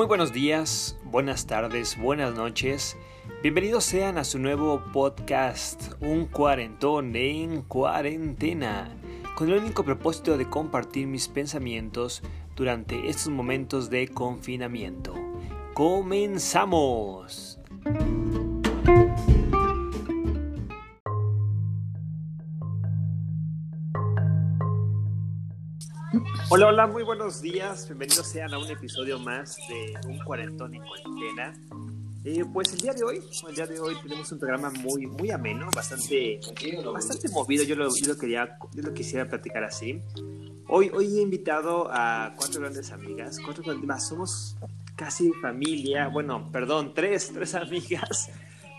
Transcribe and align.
Muy 0.00 0.06
buenos 0.06 0.32
días, 0.32 0.96
buenas 1.04 1.46
tardes, 1.46 1.98
buenas 2.00 2.34
noches. 2.34 2.96
Bienvenidos 3.42 3.84
sean 3.84 4.16
a 4.16 4.24
su 4.24 4.38
nuevo 4.38 4.82
podcast, 4.94 5.92
Un 6.00 6.24
cuarentón 6.24 7.14
en 7.14 7.60
cuarentena, 7.60 8.96
con 9.36 9.50
el 9.50 9.58
único 9.58 9.84
propósito 9.84 10.38
de 10.38 10.48
compartir 10.48 11.06
mis 11.06 11.28
pensamientos 11.28 12.22
durante 12.56 13.10
estos 13.10 13.28
momentos 13.28 13.90
de 13.90 14.08
confinamiento. 14.08 15.12
¡Comenzamos! 15.74 17.59
Hola, 26.52 26.66
hola, 26.66 26.88
muy 26.88 27.04
buenos 27.04 27.40
días. 27.40 27.86
Bienvenidos 27.86 28.26
sean 28.26 28.52
a 28.52 28.58
un 28.58 28.68
episodio 28.68 29.20
más 29.20 29.56
de 29.68 29.94
Un 30.08 30.18
Cuarentón 30.18 30.74
en 30.74 30.82
Cuarentena. 30.82 31.54
Eh, 32.24 32.44
pues 32.52 32.72
el 32.72 32.80
día 32.80 32.92
de 32.92 33.04
hoy, 33.04 33.22
el 33.48 33.54
día 33.54 33.68
de 33.68 33.78
hoy 33.78 33.94
tenemos 34.02 34.32
un 34.32 34.40
programa 34.40 34.68
muy, 34.70 35.06
muy 35.06 35.30
ameno, 35.30 35.70
bastante, 35.72 36.40
bastante 36.92 37.28
movido. 37.28 37.62
Yo 37.62 37.76
lo, 37.76 37.88
yo 37.94 38.12
lo 38.12 38.18
quería, 38.18 38.58
yo 38.72 38.82
lo 38.82 38.92
quisiera 38.92 39.28
platicar 39.28 39.62
así. 39.62 40.02
Hoy, 40.66 40.90
hoy 40.92 41.18
he 41.18 41.22
invitado 41.22 41.88
a 41.88 42.34
cuatro 42.36 42.62
grandes 42.62 42.90
amigas, 42.90 43.38
cuatro 43.44 43.62
grandes 43.62 43.86
más. 43.86 44.08
Somos 44.08 44.56
casi 44.96 45.30
familia, 45.40 46.08
bueno, 46.08 46.50
perdón, 46.50 46.94
tres, 46.94 47.30
tres 47.32 47.54
amigas. 47.54 48.28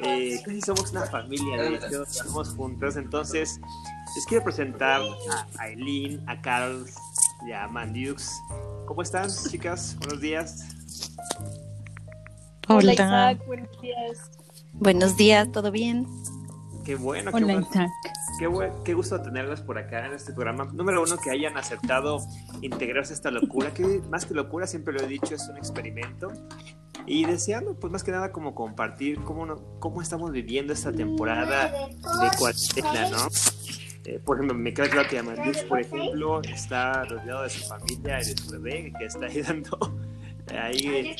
Eh, 0.03 0.41
casi 0.43 0.59
somos 0.59 0.91
una 0.91 1.05
familia, 1.05 1.61
de 1.61 1.75
hecho, 1.75 2.03
estamos 2.03 2.49
juntos. 2.49 2.97
Entonces, 2.97 3.61
les 4.13 4.25
quiero 4.25 4.43
presentar 4.43 5.01
a 5.57 5.61
Aileen, 5.61 6.21
a 6.27 6.41
Carl, 6.41 6.85
ya, 7.47 7.67
Mandiux. 7.67 8.41
¿Cómo 8.85 9.01
están, 9.01 9.29
chicas? 9.49 9.95
Buenos 9.99 10.21
días. 10.21 10.65
Hola, 12.67 12.93
Isaac, 12.93 13.45
buenos 13.45 13.81
días. 13.81 14.31
Buenos 14.73 15.17
días, 15.17 15.51
¿todo 15.51 15.71
bien? 15.71 16.07
Qué 16.85 16.95
bueno, 16.95 17.31
qué 17.31 17.37
Hola, 17.37 17.45
bueno. 17.45 17.67
Isaac. 17.69 17.89
Qué, 18.39 18.71
qué, 18.85 18.93
gusto 18.93 19.21
tenerlas 19.21 19.61
por 19.61 19.77
acá 19.77 20.05
en 20.05 20.13
este 20.13 20.33
programa. 20.33 20.65
Número 20.73 21.03
uno, 21.03 21.17
que 21.17 21.29
hayan 21.29 21.57
aceptado 21.57 22.19
integrarse 22.61 23.13
a 23.13 23.15
esta 23.15 23.29
locura, 23.31 23.73
que 23.73 24.01
más 24.09 24.25
que 24.25 24.33
locura, 24.33 24.65
siempre 24.67 24.93
lo 24.93 25.01
he 25.01 25.07
dicho, 25.07 25.35
es 25.35 25.47
un 25.47 25.57
experimento. 25.57 26.31
Y 27.05 27.25
deseando, 27.25 27.75
pues 27.79 27.91
más 27.91 28.03
que 28.03 28.11
nada, 28.11 28.31
como 28.31 28.55
compartir 28.55 29.21
cómo, 29.23 29.45
no, 29.45 29.79
cómo 29.79 30.01
estamos 30.01 30.31
viviendo 30.31 30.73
esta 30.73 30.91
temporada 30.91 31.71
de 31.71 32.37
cuarentena, 32.37 33.09
¿no? 33.09 33.27
Eh, 34.05 34.19
por 34.23 34.37
ejemplo, 34.37 34.57
me 34.57 34.73
queda 34.73 34.89
claro 34.89 35.07
que 35.07 35.19
Amadís, 35.19 35.63
por 35.63 35.79
ejemplo, 35.79 36.41
está 36.41 37.03
rodeado 37.05 37.43
de 37.43 37.49
su 37.49 37.67
familia 37.67 38.21
y 38.21 38.25
de 38.25 38.37
su 38.37 38.51
bebé, 38.51 38.93
que 38.97 39.05
está 39.05 39.25
ahí 39.25 39.41
dando 39.47 39.77
ahí. 40.59 41.15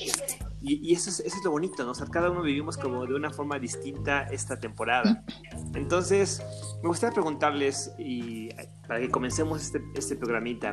Y, 0.63 0.89
y 0.89 0.93
eso, 0.93 1.09
es, 1.09 1.19
eso, 1.21 1.37
es, 1.37 1.43
lo 1.43 1.51
bonito, 1.51 1.83
¿no? 1.83 1.91
O 1.91 1.95
sea, 1.95 2.05
cada 2.07 2.29
uno 2.29 2.43
vivimos 2.43 2.77
como 2.77 3.05
de 3.05 3.15
una 3.15 3.31
forma 3.31 3.57
distinta 3.57 4.23
esta 4.23 4.59
temporada. 4.59 5.23
Entonces, 5.73 6.43
me 6.83 6.89
gustaría 6.89 7.13
preguntarles, 7.13 7.93
y 7.97 8.49
para 8.87 8.99
que 8.99 9.09
comencemos 9.09 9.61
este, 9.61 9.81
este 9.95 10.15
programita, 10.15 10.71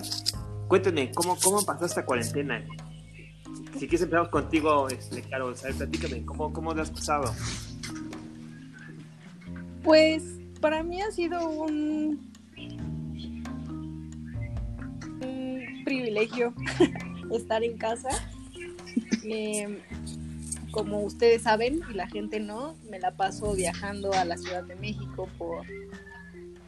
cuéntenme, 0.67 1.11
¿cómo, 1.13 1.39
cómo 1.43 1.65
pasó 1.65 1.87
esta 1.87 2.05
cuarentena? 2.05 2.65
Si 3.79 3.87
quieres 3.87 4.03
empezamos 4.03 4.29
contigo, 4.29 4.89
este, 4.89 5.23
Carol, 5.23 5.57
¿sabes? 5.57 5.77
platícame, 5.77 6.25
¿cómo, 6.27 6.53
¿cómo 6.53 6.75
lo 6.75 6.83
has 6.83 6.91
pasado? 6.91 7.35
Pues 9.83 10.38
para 10.61 10.83
mí 10.83 11.01
ha 11.01 11.11
sido 11.11 11.49
un, 11.49 12.29
privilegio 15.85 16.53
estar 17.33 17.65
en 17.65 17.79
casa. 17.79 18.11
Como 20.71 21.01
ustedes 21.01 21.43
saben 21.43 21.81
y 21.91 21.95
la 21.95 22.07
gente 22.09 22.41
no, 22.41 22.77
me 22.91 22.99
la 23.01 23.13
paso 23.13 23.55
viajando 23.55 24.13
a 24.13 24.25
la 24.25 24.37
Ciudad 24.37 24.65
de 24.65 24.77
México 24.77 25.29
por, 25.39 25.65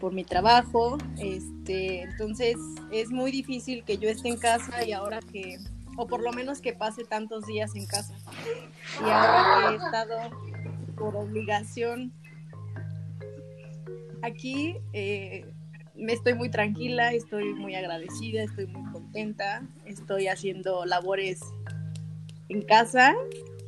por 0.01 0.13
mi 0.13 0.25
trabajo. 0.25 0.97
Este, 1.19 2.03
entonces 2.03 2.57
es 2.91 3.11
muy 3.11 3.31
difícil 3.31 3.85
que 3.85 3.99
yo 3.99 4.09
esté 4.09 4.29
en 4.29 4.39
casa 4.39 4.85
y 4.87 4.93
ahora 4.93 5.21
que, 5.21 5.59
o 5.97 6.07
por 6.07 6.23
lo 6.23 6.33
menos 6.33 6.61
que 6.61 6.73
pase 6.73 7.05
tantos 7.05 7.47
días 7.47 7.75
en 7.77 7.87
casa. 7.87 8.15
Y 9.01 9.11
ahora 9.11 9.69
que 9.69 9.75
he 9.75 9.77
estado 9.77 10.31
por 10.97 11.17
obligación 11.17 12.13
aquí 14.23 14.77
eh, 14.93 15.47
me 15.95 16.13
estoy 16.13 16.35
muy 16.35 16.51
tranquila, 16.51 17.13
estoy 17.13 17.55
muy 17.55 17.75
agradecida, 17.75 18.43
estoy 18.43 18.67
muy 18.67 18.91
contenta, 18.93 19.63
estoy 19.85 20.29
haciendo 20.29 20.85
labores 20.87 21.41
en 22.49 22.63
casa. 22.63 23.15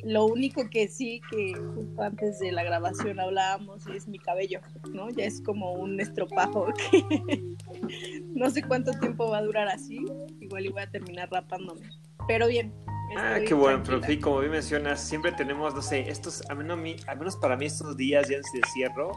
Lo 0.04 0.26
único 0.26 0.68
que 0.68 0.88
sí, 0.88 1.20
que 1.30 1.54
justo 1.54 2.02
antes 2.02 2.40
de 2.40 2.50
la 2.50 2.64
grabación 2.64 3.20
hablábamos, 3.20 3.86
es 3.86 4.08
mi 4.08 4.18
cabello, 4.18 4.60
¿no? 4.92 5.10
Ya 5.10 5.24
es 5.26 5.40
como 5.40 5.74
un 5.74 6.00
estropajo 6.00 6.66
que 6.90 7.40
no 8.34 8.50
sé 8.50 8.62
cuánto 8.62 8.90
tiempo 8.98 9.30
va 9.30 9.38
a 9.38 9.42
durar 9.42 9.68
así, 9.68 10.00
igual 10.40 10.66
y 10.66 10.68
voy 10.70 10.82
a 10.82 10.90
terminar 10.90 11.30
rapándome. 11.30 11.88
Pero 12.26 12.48
bien, 12.48 12.72
Ah, 13.16 13.38
qué 13.46 13.52
bueno, 13.52 13.82
pero 13.84 14.02
sí, 14.02 14.18
como 14.18 14.40
bien 14.40 14.52
mencionas, 14.52 15.00
siempre 15.06 15.32
tenemos, 15.32 15.74
no 15.74 15.82
sé, 15.82 16.08
estos, 16.08 16.42
al 16.48 16.56
menos, 16.56 16.78
al 17.06 17.18
menos 17.18 17.36
para 17.36 17.56
mí 17.56 17.66
estos 17.66 17.96
días 17.96 18.28
ya 18.28 18.36
de 18.36 18.42
cierro, 18.72 19.12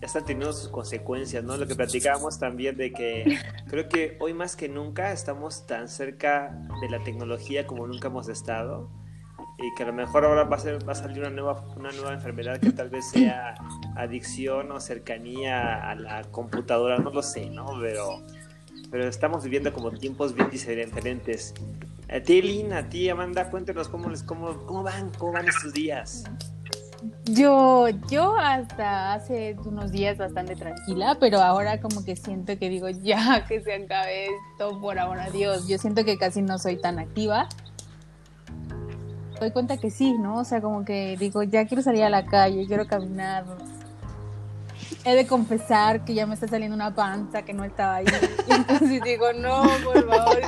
ya 0.00 0.06
están 0.06 0.24
teniendo 0.24 0.52
sus 0.52 0.68
consecuencias, 0.68 1.44
¿no? 1.44 1.56
Lo 1.56 1.66
que 1.66 1.74
platicábamos 1.74 2.38
también 2.38 2.76
de 2.76 2.92
que 2.92 3.38
creo 3.68 3.88
que 3.88 4.16
hoy 4.20 4.32
más 4.32 4.56
que 4.56 4.68
nunca 4.68 5.12
estamos 5.12 5.66
tan 5.66 5.88
cerca 5.88 6.58
de 6.80 6.88
la 6.88 7.02
tecnología 7.04 7.66
como 7.66 7.86
nunca 7.86 8.08
hemos 8.08 8.28
estado 8.28 8.88
y 9.58 9.74
que 9.74 9.82
a 9.82 9.86
lo 9.86 9.92
mejor 9.92 10.24
ahora 10.24 10.44
va 10.44 10.56
a, 10.56 10.58
ser, 10.58 10.88
va 10.88 10.92
a 10.92 10.94
salir 10.94 11.20
una 11.20 11.30
nueva, 11.30 11.64
una 11.76 11.90
nueva 11.92 12.14
enfermedad 12.14 12.58
que 12.58 12.72
tal 12.72 12.88
vez 12.88 13.10
sea 13.10 13.54
adicción 13.94 14.72
o 14.72 14.80
cercanía 14.80 15.90
a 15.90 15.94
la 15.94 16.22
computadora, 16.24 16.98
no 16.98 17.10
lo 17.10 17.22
sé, 17.22 17.50
¿no? 17.50 17.66
Pero, 17.80 18.22
pero 18.90 19.06
estamos 19.06 19.44
viviendo 19.44 19.70
como 19.72 19.90
tiempos 19.90 20.34
bien 20.34 20.48
diferentes. 20.48 21.52
A 22.08 22.20
ti, 22.20 22.40
Lynn, 22.40 22.72
a 22.72 22.88
ti, 22.88 23.10
Amanda, 23.10 23.50
cuéntenos 23.50 23.88
cómo, 23.88 24.08
les, 24.08 24.22
cómo, 24.22 24.64
cómo 24.66 24.82
van, 24.82 25.10
cómo 25.18 25.32
van 25.32 25.46
estos 25.48 25.74
días. 25.74 26.24
Yo, 27.34 27.88
yo 28.10 28.36
hasta 28.36 29.12
hace 29.12 29.56
unos 29.64 29.92
días 29.92 30.18
bastante 30.18 30.56
tranquila, 30.56 31.16
pero 31.20 31.40
ahora 31.40 31.80
como 31.80 32.04
que 32.04 32.16
siento 32.16 32.58
que 32.58 32.68
digo, 32.68 32.88
ya 32.88 33.44
que 33.48 33.60
se 33.60 33.74
acabe 33.74 34.26
esto, 34.26 34.80
por 34.80 34.98
ahora, 34.98 35.30
Dios. 35.30 35.68
Yo 35.68 35.78
siento 35.78 36.04
que 36.04 36.18
casi 36.18 36.42
no 36.42 36.58
soy 36.58 36.76
tan 36.76 36.98
activa. 36.98 37.48
Doy 39.38 39.52
cuenta 39.52 39.76
que 39.76 39.90
sí, 39.90 40.14
¿no? 40.18 40.38
O 40.38 40.44
sea, 40.44 40.60
como 40.60 40.84
que 40.84 41.16
digo, 41.18 41.42
ya 41.42 41.66
quiero 41.66 41.82
salir 41.82 42.02
a 42.02 42.10
la 42.10 42.26
calle, 42.26 42.66
quiero 42.66 42.86
caminar. 42.86 43.44
He 45.04 45.14
de 45.14 45.26
confesar 45.26 46.04
que 46.04 46.14
ya 46.14 46.26
me 46.26 46.34
está 46.34 46.48
saliendo 46.48 46.74
una 46.74 46.94
panza 46.94 47.42
que 47.42 47.52
no 47.54 47.64
estaba 47.64 47.96
ahí. 47.96 48.06
Entonces 48.48 49.02
digo, 49.02 49.32
no, 49.32 49.62
por 49.84 50.06
favor, 50.08 50.40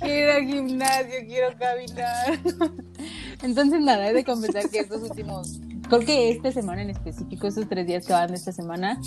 quiero 0.00 0.16
ir 0.16 0.30
al 0.30 0.46
gimnasio, 0.46 1.20
quiero 1.26 1.56
caminar. 1.58 2.38
Entonces, 3.42 3.80
nada, 3.80 4.08
he 4.08 4.12
de 4.12 4.24
confesar 4.24 4.68
que 4.68 4.80
estos 4.80 5.02
últimos, 5.02 5.60
creo 5.90 6.06
que 6.06 6.30
esta 6.30 6.52
semana 6.52 6.82
en 6.82 6.90
específico, 6.90 7.48
estos 7.48 7.68
tres 7.68 7.86
días 7.86 8.06
que 8.06 8.12
van 8.12 8.28
de 8.28 8.36
esta 8.36 8.52
semana, 8.52 9.00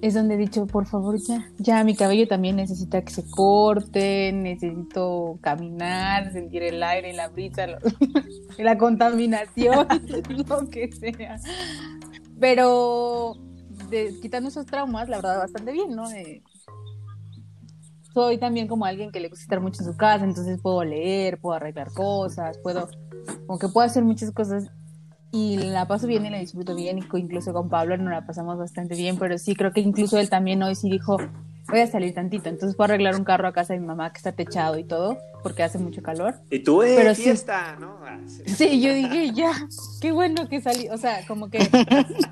es 0.00 0.14
donde 0.14 0.34
he 0.34 0.38
dicho, 0.38 0.66
por 0.66 0.86
favor, 0.86 1.18
ya, 1.18 1.50
ya, 1.58 1.84
mi 1.84 1.94
cabello 1.94 2.26
también 2.26 2.56
necesita 2.56 3.02
que 3.02 3.12
se 3.12 3.28
corte, 3.28 4.32
necesito 4.32 5.38
caminar, 5.42 6.32
sentir 6.32 6.62
el 6.62 6.82
aire, 6.82 7.12
la 7.12 7.28
brisa, 7.28 7.66
lo, 7.66 7.78
la 8.58 8.78
contaminación, 8.78 9.86
lo 10.48 10.70
que 10.70 10.90
sea. 10.92 11.38
Pero, 12.40 13.34
de, 13.90 14.14
quitando 14.22 14.48
esos 14.48 14.66
traumas, 14.66 15.08
la 15.08 15.16
verdad, 15.16 15.38
bastante 15.40 15.72
bien, 15.72 15.94
¿no? 15.94 16.04
Soy 18.14 18.38
también 18.38 18.66
como 18.66 18.84
alguien 18.84 19.10
que 19.10 19.20
le 19.20 19.28
gusta 19.28 19.42
estar 19.42 19.60
mucho 19.60 19.82
en 19.82 19.92
su 19.92 19.96
casa, 19.96 20.24
entonces 20.24 20.58
puedo 20.62 20.82
leer, 20.84 21.38
puedo 21.38 21.56
arreglar 21.56 21.92
cosas, 21.92 22.56
puedo 22.58 22.88
como 23.46 23.58
que 23.58 23.68
puedo 23.68 23.84
hacer 23.84 24.04
muchas 24.04 24.30
cosas 24.30 24.70
y 25.30 25.58
la 25.58 25.86
paso 25.86 26.06
bien 26.06 26.24
y 26.26 26.30
la 26.30 26.38
disfruto 26.38 26.74
bien, 26.74 26.98
incluso 26.98 27.52
con 27.52 27.68
Pablo 27.68 27.96
nos 27.96 28.10
la 28.10 28.26
pasamos 28.26 28.58
bastante 28.58 28.94
bien, 28.94 29.18
pero 29.18 29.38
sí 29.38 29.54
creo 29.54 29.72
que 29.72 29.80
incluso 29.80 30.18
él 30.18 30.30
también 30.30 30.62
hoy 30.62 30.74
sí 30.74 30.90
dijo, 30.90 31.18
voy 31.68 31.80
a 31.80 31.86
salir 31.86 32.14
tantito, 32.14 32.48
entonces 32.48 32.76
puedo 32.76 32.92
arreglar 32.92 33.14
un 33.16 33.24
carro 33.24 33.46
a 33.48 33.52
casa 33.52 33.74
de 33.74 33.80
mi 33.80 33.86
mamá 33.86 34.10
que 34.12 34.18
está 34.18 34.32
techado 34.32 34.78
y 34.78 34.84
todo, 34.84 35.18
porque 35.42 35.62
hace 35.62 35.78
mucho 35.78 36.02
calor. 36.02 36.36
Y 36.50 36.60
tú, 36.60 36.82
eh, 36.82 36.94
pero 36.96 37.14
fiesta, 37.14 37.74
sí, 37.76 37.80
¿no? 37.82 37.98
Ah, 38.02 38.18
sí. 38.26 38.42
sí. 38.46 38.80
yo 38.80 38.94
dije, 38.94 39.32
ya, 39.32 39.52
qué 40.00 40.12
bueno 40.12 40.48
que 40.48 40.60
salí, 40.62 40.88
o 40.88 40.96
sea, 40.96 41.26
como 41.26 41.50
que, 41.50 41.58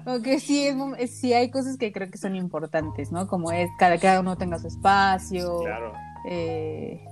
como 0.05 0.23
que 0.23 0.41
sí, 0.41 0.69
es, 0.99 1.11
sí 1.19 1.35
hay 1.35 1.51
cosas 1.51 1.77
que 1.77 1.93
creo 1.93 2.11
que 2.11 2.19
son 2.19 2.35
importantes, 2.35 3.13
¿no? 3.13 3.27
Como 3.27 3.53
es, 3.53 3.69
cada, 3.79 3.99
cada 3.99 4.21
uno 4.21 4.37
tenga 4.37 4.59
su 4.59 4.69
espacio. 4.69 5.61
Claro. 5.61 5.93
Eh, 6.29 7.05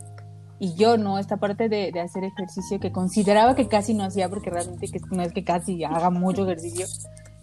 y 0.58 0.74
yo 0.76 0.96
no, 0.96 1.18
esta 1.18 1.36
parte 1.38 1.68
de, 1.68 1.90
de, 1.92 2.00
hacer 2.00 2.24
ejercicio 2.24 2.78
que 2.80 2.92
consideraba 2.92 3.54
que 3.54 3.68
casi 3.68 3.94
no 3.94 4.04
hacía, 4.04 4.28
porque 4.28 4.50
realmente 4.50 4.88
que 4.88 5.00
no 5.10 5.22
es 5.22 5.32
que 5.32 5.44
casi 5.44 5.82
haga 5.84 6.10
mucho 6.10 6.44
ejercicio, 6.44 6.86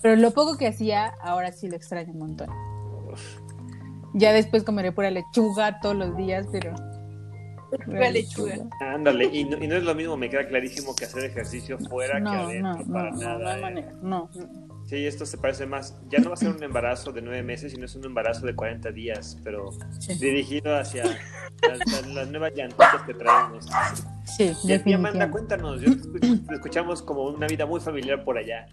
pero 0.02 0.16
lo 0.16 0.32
poco 0.32 0.58
que 0.58 0.68
hacía, 0.68 1.14
ahora 1.22 1.52
sí 1.52 1.68
lo 1.68 1.76
extraño 1.76 2.14
un 2.14 2.20
montón. 2.20 2.50
Ya 4.14 4.34
después 4.34 4.64
comeré 4.64 4.92
pura 4.92 5.12
lechuga 5.12 5.80
todos 5.80 5.96
los 5.96 6.16
días, 6.18 6.48
pero 6.52 6.74
Lechuga, 7.72 8.10
lechuga. 8.12 8.56
Ándale, 8.82 9.26
y 9.26 9.46
no, 9.46 9.58
y 9.64 9.68
no 9.68 9.76
es 9.76 9.84
lo 9.84 9.96
mismo, 9.96 10.18
me 10.18 10.30
queda 10.30 10.46
clarísimo 10.48 10.94
que 10.94 11.06
hacer 11.06 11.24
ejercicio 11.26 11.78
fuera 11.80 12.16
que 12.16 12.22
No, 12.22 12.32
adentro, 12.32 12.86
no, 12.86 12.94
para 12.94 13.12
no, 13.12 13.18
no, 13.18 13.24
nada. 13.24 13.40
no 13.40 13.50
hay 13.50 13.58
¿eh? 13.58 13.62
manera. 13.62 13.92
No. 14.02 14.30
Sí, 14.92 15.08
esto 15.08 15.26
se 15.26 15.38
parece 15.38 15.66
más, 15.66 15.96
ya 16.10 16.20
no 16.20 16.28
va 16.32 16.34
a 16.34 16.36
ser 16.36 16.50
un 16.50 16.62
embarazo 16.62 17.14
de 17.14 17.22
nueve 17.22 17.42
meses, 17.44 17.72
sino 17.72 17.86
es 17.86 17.96
un 17.96 18.04
embarazo 18.04 18.46
de 18.46 18.54
40 18.54 18.92
días, 18.92 19.40
pero 19.42 19.70
Sí, 20.02 20.16
dirigido 20.16 20.76
hacia 20.78 21.06
las, 21.06 21.80
las- 21.90 22.08
las 22.08 22.28
nuevas 22.28 22.52
llantitas 22.54 23.02
que 23.04 23.14
traemos. 23.14 23.66
sí 24.26 24.52
Y 24.66 24.78
ti, 24.80 24.92
Amanda, 24.92 25.32
cuéntanos, 25.32 25.80
yo 25.80 25.92
te 25.96 26.56
escuchamos 26.56 27.02
como 27.02 27.24
una 27.30 27.48
vida 27.48 27.66
muy 27.66 27.80
familiar 27.80 28.26
por 28.26 28.38
allá. 28.38 28.68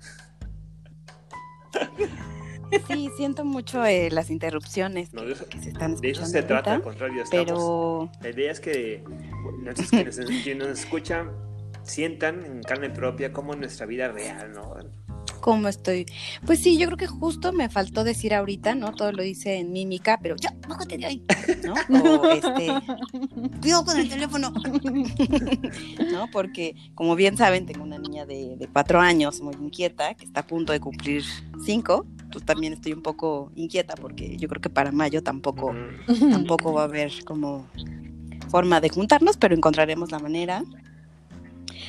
Sí, 2.89 3.11
siento 3.17 3.45
mucho 3.45 3.87
eh, 3.87 4.11
las 4.11 4.29
interrupciones 4.31 5.15
No, 5.15 5.23
de 5.23 5.35
eso- 5.35 5.47
que 5.49 5.61
se 5.61 5.69
están 5.69 5.95
De 5.95 6.11
eso 6.11 6.23
escuchando 6.23 6.33
se 6.33 6.43
trata, 6.43 6.75
al 6.75 6.83
contrario, 6.83 7.23
estamos... 7.23 7.47
pero 7.47 8.11
La 8.23 8.31
idea 8.31 8.51
es 8.51 8.59
que 8.59 9.05
quienes, 9.89 10.19
nos 10.19 10.69
escuchan 10.81 11.31
sientan 11.85 12.45
en 12.45 12.61
carne 12.65 12.91
propia 12.91 13.33
como 13.33 13.55
en 13.55 13.61
nuestra 13.61 13.87
vida 13.87 14.09
real, 14.09 14.51
¿no? 14.53 14.75
¿Cómo 15.41 15.69
estoy? 15.69 16.07
Pues 16.47 16.61
sí, 16.61 16.79
yo 16.79 16.87
creo 16.87 16.97
que 16.97 17.07
justo 17.07 17.53
me 17.53 17.69
faltó 17.69 18.05
decir 18.05 18.35
ahorita, 18.35 18.75
¿no? 18.75 18.93
Todo 18.93 19.13
lo 19.13 19.23
hice 19.23 19.59
en 19.59 19.73
mímica, 19.73 20.19
pero 20.23 20.37
ya, 20.37 20.55
bájate 20.69 20.99
de 20.99 21.07
ahí, 21.07 21.23
¿no? 21.65 21.75
O 22.21 22.31
este, 22.31 22.69
cuidado 23.61 23.85
con 23.85 23.99
el 23.99 24.09
teléfono, 24.11 24.53
¿no? 26.13 26.29
Porque, 26.33 26.75
como 26.95 27.17
bien 27.17 27.37
saben, 27.37 27.67
tengo 27.67 27.85
una 27.85 27.99
niña 27.99 28.27
de, 28.27 28.57
de 28.57 28.69
cuatro 28.69 29.01
años 29.01 29.41
muy 29.41 29.55
inquieta, 29.55 30.15
que 30.15 30.25
está 30.25 30.41
a 30.41 30.47
punto 30.47 30.73
de 30.73 30.81
cumplir 30.81 31.25
cinco. 31.65 32.07
Pues 32.31 32.45
también 32.45 32.75
estoy 32.75 32.93
un 32.93 33.03
poco 33.03 33.51
inquieta 33.55 33.95
porque 33.95 34.37
yo 34.37 34.49
creo 34.49 34.61
que 34.61 34.69
para 34.69 34.93
mayo 34.93 35.23
tampoco, 35.23 35.75
tampoco 36.31 36.75
va 36.75 36.83
a 36.83 36.85
haber 36.85 37.25
como 37.25 37.67
forma 38.51 38.81
de 38.81 38.89
juntarnos, 38.91 39.37
pero 39.37 39.55
encontraremos 39.55 40.11
la 40.11 40.19
manera. 40.19 40.63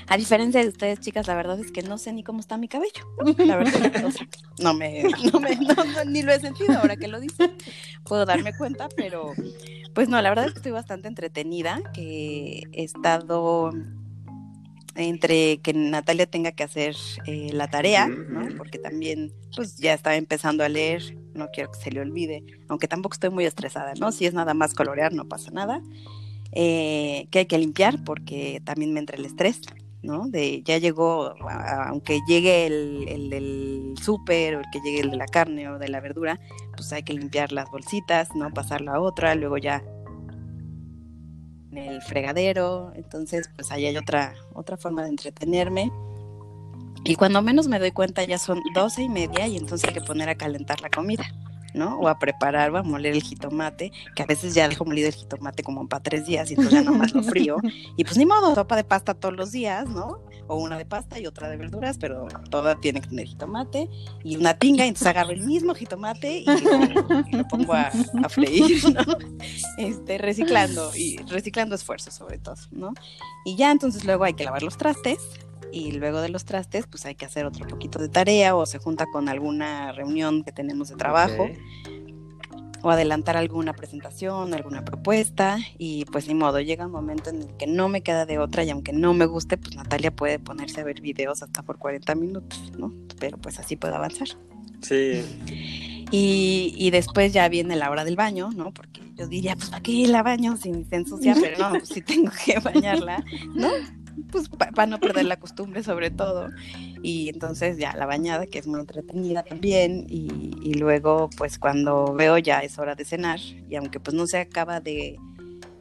A 0.08 0.18
diferencia 0.18 0.62
de 0.62 0.68
ustedes, 0.68 1.00
chicas, 1.00 1.28
la 1.28 1.36
verdad 1.36 1.60
es 1.60 1.72
que 1.72 1.82
no 1.82 1.98
sé 1.98 2.14
ni 2.14 2.24
cómo 2.24 2.40
está 2.40 2.58
mi 2.58 2.68
cabello. 2.68 3.06
La 3.38 3.58
verdad, 3.58 3.74
o 4.06 4.12
sea, 4.12 4.28
no 4.60 4.74
me, 4.74 5.04
no 5.32 5.40
me, 5.40 5.56
no, 5.56 5.84
no, 5.84 6.06
ni 6.06 6.22
lo 6.22 6.32
he 6.32 6.40
sentido 6.40 6.78
ahora 6.78 6.96
que 6.96 7.08
lo 7.08 7.20
dicen. 7.20 7.52
Puedo 8.04 8.26
darme 8.26 8.56
cuenta, 8.56 8.90
pero 8.96 9.34
pues 9.94 10.10
no, 10.10 10.22
la 10.22 10.30
verdad 10.30 10.46
es 10.46 10.54
que 10.54 10.60
estoy 10.60 10.72
bastante 10.72 11.08
entretenida, 11.08 11.82
que 11.94 12.64
he 12.72 12.84
estado 12.84 13.72
entre 14.96 15.60
que 15.60 15.74
Natalia 15.74 16.26
tenga 16.26 16.52
que 16.52 16.64
hacer 16.64 16.96
eh, 17.26 17.50
la 17.54 17.68
tarea, 17.70 18.08
¿no? 18.08 18.48
Porque 18.58 18.80
también, 18.80 19.32
pues 19.56 19.78
ya 19.78 19.94
estaba 19.94 20.16
empezando 20.16 20.64
a 20.64 20.70
leer, 20.70 21.18
no 21.34 21.50
quiero 21.52 21.72
que 21.72 21.80
se 21.80 21.92
le 21.92 22.02
olvide, 22.02 22.44
aunque 22.68 22.88
tampoco 22.88 23.14
estoy 23.14 23.30
muy 23.30 23.46
estresada, 23.46 23.94
¿no? 24.00 24.12
Si 24.12 24.26
es 24.26 24.34
nada 24.34 24.54
más 24.54 24.74
colorear, 24.74 25.14
no 25.14 25.28
pasa 25.28 25.52
nada. 25.52 25.82
Eh, 26.52 27.28
que 27.30 27.40
hay 27.40 27.46
que 27.46 27.58
limpiar 27.60 28.04
porque 28.04 28.62
también 28.66 28.94
me 28.94 29.00
entra 29.00 29.18
el 29.18 29.26
estrés, 29.26 29.62
¿no? 30.02 30.28
De 30.28 30.64
ya 30.64 30.78
llegó, 30.78 31.36
aunque 31.88 32.20
llegue 32.28 32.66
el, 32.66 33.08
el 33.08 33.30
del 33.30 33.94
súper 34.02 34.56
o 34.56 34.60
el 34.60 34.66
que 34.72 34.80
llegue 34.82 35.02
el 35.02 35.12
de 35.12 35.18
la 35.18 35.28
carne 35.28 35.70
o 35.70 35.78
de 35.78 35.90
la 35.90 36.00
verdura, 36.00 36.40
pues 36.76 36.92
hay 36.92 37.04
que 37.04 37.14
limpiar 37.14 37.52
las 37.52 37.70
bolsitas, 37.70 38.36
¿no? 38.36 38.52
Pasarla 38.52 38.96
a 38.96 39.00
otra, 39.00 39.36
luego 39.36 39.58
ya 39.58 39.84
en 41.72 41.78
el 41.78 42.02
fregadero, 42.02 42.92
entonces 42.96 43.50
pues 43.56 43.72
ahí 43.72 43.86
hay 43.86 43.98
otra, 43.98 44.34
otra 44.54 44.78
forma 44.78 45.04
de 45.04 45.10
entretenerme. 45.10 45.92
Y 47.06 47.16
cuando 47.16 47.42
menos 47.42 47.68
me 47.68 47.80
doy 47.80 47.92
cuenta 47.92 48.24
ya 48.24 48.38
son 48.38 48.62
doce 48.74 49.04
y 49.04 49.10
media 49.10 49.48
y 49.48 49.58
entonces 49.58 49.88
hay 49.88 49.94
que 49.94 50.02
poner 50.02 50.30
a 50.30 50.36
calentar 50.36 50.82
la 50.82 50.90
comida, 50.90 51.26
¿no? 51.80 51.98
O 51.98 52.08
a 52.08 52.20
preparar 52.20 52.72
o 52.72 52.78
a 52.78 52.84
moler 52.84 53.14
el 53.14 53.24
jitomate, 53.24 53.92
que 54.16 54.24
a 54.24 54.26
veces 54.26 54.54
ya 54.54 54.68
dejo 54.68 54.86
molido 54.86 55.08
el 55.08 55.16
jitomate 55.16 55.64
como 55.64 55.88
para 55.88 56.04
tres 56.04 56.26
días 56.26 56.52
y 56.52 56.54
entonces 56.54 56.74
ya 56.74 56.84
nomás 56.84 57.14
lo 57.14 57.24
frío. 57.24 57.58
Y 57.96 58.04
pues 58.04 58.18
ni 58.18 58.26
modo, 58.26 58.54
sopa 58.56 58.76
de 58.76 58.84
pasta 58.84 59.14
todos 59.14 59.36
los 59.36 59.52
días, 59.52 59.88
¿no? 59.88 60.22
O 60.48 60.58
una 60.58 60.78
de 60.78 60.86
pasta 60.86 61.20
y 61.20 61.28
otra 61.28 61.50
de 61.50 61.58
verduras, 61.58 61.98
pero 61.98 62.28
toda 62.50 62.76
tiene 62.76 63.02
que 63.02 63.08
tener 63.08 63.28
jitomate 63.28 63.90
y 64.24 64.36
una 64.36 64.54
tinga, 64.54 64.86
y 64.86 64.90
entonces 64.90 65.08
agarro 65.08 65.32
el 65.32 65.42
mismo 65.42 65.74
jitomate 65.74 66.40
y 66.40 66.46
lo, 66.46 67.28
y 67.28 67.36
lo 67.36 67.48
pongo 67.48 67.74
a, 67.74 67.92
a 68.24 68.30
freír, 68.30 68.82
¿no? 68.94 69.18
Este, 69.78 70.18
reciclando 70.18 70.92
y 70.96 71.18
reciclando 71.28 71.76
esfuerzos 71.76 72.14
sobre 72.14 72.38
todo, 72.38 72.56
¿no? 72.72 72.94
Y 73.46 73.56
ya 73.56 73.72
entonces 73.72 74.06
luego 74.06 74.24
hay 74.26 74.34
que 74.34 74.44
lavar 74.44 74.64
los 74.64 74.78
trastes 74.78 75.20
y 75.72 75.92
luego 75.94 76.22
de 76.22 76.30
los 76.30 76.46
trastes 76.46 76.86
pues 76.88 77.06
hay 77.06 77.16
que 77.16 77.26
hacer 77.26 77.46
otro 77.46 77.68
poquito 77.68 78.00
de 78.00 78.10
tarea 78.10 78.56
o 78.56 78.66
se 78.66 78.78
junta 78.80 79.06
con 79.12 79.30
alguna 79.30 79.92
reunión 79.92 80.44
que 80.44 80.52
tenemos 80.52 80.90
de 80.90 80.96
trabajo 80.96 81.44
Ok. 81.44 82.84
o 82.84 82.90
adelantar 82.90 83.36
alguna 83.38 83.74
presentación, 83.74 84.54
alguna 84.54 84.84
propuesta 84.86 85.60
y 85.78 86.06
pues 86.06 86.28
ni 86.28 86.34
modo, 86.34 86.60
llega 86.62 86.86
un 86.86 86.92
momento 86.92 87.30
en 87.30 87.42
el 87.42 87.58
que 87.58 87.68
no 87.68 87.90
me 87.90 88.02
queda 88.02 88.26
de 88.26 88.40
otra 88.40 88.64
y 88.64 88.70
aunque 88.70 88.94
no 88.94 89.14
me 89.14 89.26
guste, 89.26 89.58
pues 89.58 89.76
Natalia 89.76 90.12
puede 90.16 90.40
ponerse 90.40 90.82
a 90.82 90.84
ver 90.86 91.02
videos 91.02 91.44
hasta 91.44 91.62
por 91.62 91.78
40 91.78 92.16
minutos, 92.16 92.72
¿no? 92.78 92.94
Pero 93.20 93.38
pues 93.38 93.60
así 93.60 93.76
puedo 93.76 93.96
avanzar. 93.96 94.30
Sí, 94.82 95.26
Y, 96.12 96.74
y 96.78 96.90
después 96.92 97.34
ya 97.34 97.48
viene 97.50 97.76
la 97.76 97.92
hora 97.92 98.06
del 98.06 98.16
baño, 98.16 98.50
¿no? 98.56 98.72
Porque 98.74 99.02
yo 99.16 99.28
diría, 99.28 99.56
pues 99.56 99.70
¿para 99.70 99.84
qué 99.84 100.08
la 100.08 100.24
baño 100.24 100.56
si 100.58 100.72
se 100.86 100.96
ensucia? 100.96 101.36
Pero 101.40 101.58
no, 101.60 101.70
pues 101.72 101.90
sí 101.90 102.02
tengo 102.02 102.32
que 102.46 102.60
bañarla, 102.60 103.24
¿no? 103.54 103.68
Pues 104.32 104.50
para 104.50 104.86
no 104.86 105.00
perder 105.00 105.26
la 105.26 105.40
costumbre 105.40 105.84
sobre 105.84 106.12
todo. 106.12 106.50
Y 107.02 107.30
entonces 107.30 107.78
ya 107.78 107.96
la 107.96 108.06
bañada, 108.06 108.48
que 108.48 108.60
es 108.60 108.68
muy 108.68 108.80
entretenida 108.80 109.44
también. 109.44 110.06
Y, 110.08 110.52
y 110.62 110.74
luego, 110.76 111.30
pues 111.38 111.60
cuando 111.60 112.14
veo 112.14 112.38
ya 112.38 112.60
es 112.60 112.78
hora 112.80 112.96
de 112.96 113.06
cenar. 113.06 113.40
Y 113.70 113.76
aunque 113.76 114.00
pues 114.00 114.16
no 114.16 114.28
se 114.28 114.40
acaba 114.40 114.80
de, 114.80 115.18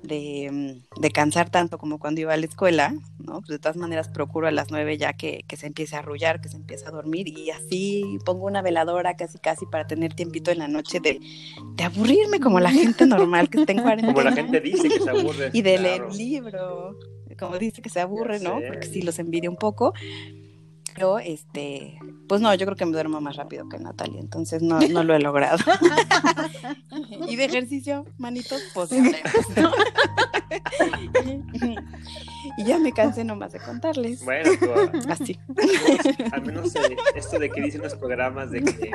de, 0.03 0.51
mm, 0.51 1.01
de 1.01 1.11
cansar 1.11 1.51
tanto 1.51 1.79
como 1.79 1.99
cuando 1.99 2.21
iba 2.21 2.33
a 2.33 2.37
la 2.37 2.47
escuela, 2.47 2.95
¿no? 3.19 3.41
Pues 3.41 3.49
de 3.49 3.59
todas 3.59 3.77
maneras 3.77 4.09
procuro 4.09 4.49
a 4.49 4.51
las 4.51 4.71
nueve 4.71 4.97
ya 4.99 5.13
que, 5.13 5.45
que 5.47 5.57
se 5.57 5.67
empiece 5.67 5.97
a 5.97 6.01
arrullar, 6.01 6.41
que 6.41 6.49
se 6.49 6.57
empiece 6.57 6.87
a 6.87 6.91
dormir 6.91 7.29
y 7.29 7.51
así 7.51 8.19
pongo 8.25 8.47
una 8.47 8.63
veladora 8.63 9.17
casi 9.17 9.39
casi 9.39 9.67
para 9.67 9.87
tener 9.87 10.15
tiempito 10.15 10.51
en 10.51 10.59
la 10.59 10.69
noche 10.69 11.01
de, 11.01 11.21
de 11.77 11.85
aburrirme 11.85 12.41
como 12.41 12.61
la 12.61 12.71
gente 12.71 13.07
normal 13.07 13.49
que 13.51 13.61
está 13.61 13.73
en 13.73 13.83
cuarentena. 13.83 14.15
como 14.15 14.25
la 14.25 14.33
gente 14.33 14.61
dice 14.61 14.89
que 14.89 15.01
se 15.01 15.11
aburre. 15.11 15.51
Y 15.53 15.63
de 15.63 15.77
claro. 15.77 15.83
leer 15.83 16.03
un 16.05 16.17
libro, 16.17 16.99
como 17.39 17.59
dice 17.59 17.83
que 17.83 17.89
se 17.89 18.01
aburre, 18.01 18.41
¿no? 18.41 18.61
Porque 18.67 18.87
sí 18.87 19.03
los 19.03 19.19
envidia 19.19 19.49
un 19.51 19.57
poco. 19.57 19.95
Pero, 20.95 21.19
este, 21.21 21.99
pues 22.29 22.41
no, 22.41 22.53
yo 22.55 22.67
creo 22.67 22.77
que 22.77 22.85
me 22.85 22.91
duermo 22.91 23.21
más 23.21 23.37
rápido 23.37 23.69
que 23.69 23.79
Natalia, 23.79 24.19
entonces 24.21 24.63
no, 24.63 24.81
no 24.81 25.05
lo 25.05 25.15
he 25.15 25.21
logrado. 25.21 25.59
y 27.29 27.37
de 27.37 27.45
ejercicio, 27.45 28.05
manitos, 28.19 28.61
pues 28.75 28.91
y 32.57 32.65
ya 32.65 32.81
me 32.81 32.93
cansé 32.93 33.23
nomás 33.23 33.53
de 33.53 33.61
contarles. 33.61 34.25
Bueno, 34.25 34.51
tú, 34.59 34.71
Así. 35.09 35.39
al 36.33 36.43
menos 36.45 36.75
eh, 36.75 36.97
esto 37.15 37.39
de 37.39 37.49
que 37.51 37.61
dicen 37.63 37.83
los 37.83 37.95
programas 37.95 38.51
de 38.51 38.65
que 38.65 38.91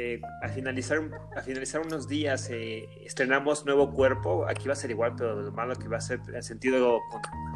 eh, 0.00 0.20
al 0.42 0.50
finalizar 0.50 1.00
al 1.34 1.42
finalizar 1.42 1.80
unos 1.80 2.06
días 2.06 2.48
eh, 2.50 2.88
estrenamos 3.04 3.66
nuevo 3.66 3.90
cuerpo, 3.92 4.46
aquí 4.48 4.68
va 4.68 4.74
a 4.74 4.76
ser 4.76 4.90
igual, 4.92 5.14
pero 5.16 5.42
lo 5.42 5.50
malo 5.50 5.74
que 5.74 5.88
va 5.88 5.96
a 5.96 6.00
ser 6.00 6.20
en 6.32 6.42
sentido 6.42 7.00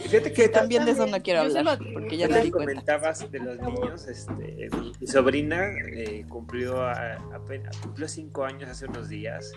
Y 0.00 0.08
Fíjate 0.08 0.32
que 0.32 0.48
También 0.48 0.84
de 0.84 0.92
eso 0.92 1.06
no 1.06 1.20
quiero 1.22 1.40
hablar, 1.40 1.78
porque 1.92 2.16
ya 2.16 2.28
que 2.28 2.40
di 2.42 2.50
cuenta. 2.50 2.72
comentabas 2.72 3.30
de 3.30 3.38
los 3.40 3.58
niños, 3.60 4.06
este, 4.06 4.68
mi, 4.80 4.92
mi 5.00 5.06
sobrina 5.06 5.66
eh, 5.92 6.24
cumplió 6.28 6.82
a- 6.82 7.14
apenas 7.34 7.76
cumplió 7.78 8.06
cinco 8.08 8.44
años 8.44 8.70
hace 8.70 8.86
unos 8.86 9.08
días 9.08 9.52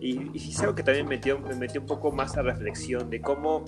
y, 0.00 0.30
y 0.34 0.38
sí 0.38 0.50
es 0.52 0.60
algo 0.60 0.74
que 0.76 0.82
también 0.84 1.06
metió, 1.08 1.38
me 1.40 1.54
metió 1.56 1.80
un 1.80 1.86
poco 1.88 2.12
más 2.12 2.36
a 2.36 2.42
reflexión 2.42 3.10
de 3.10 3.20
cómo 3.20 3.64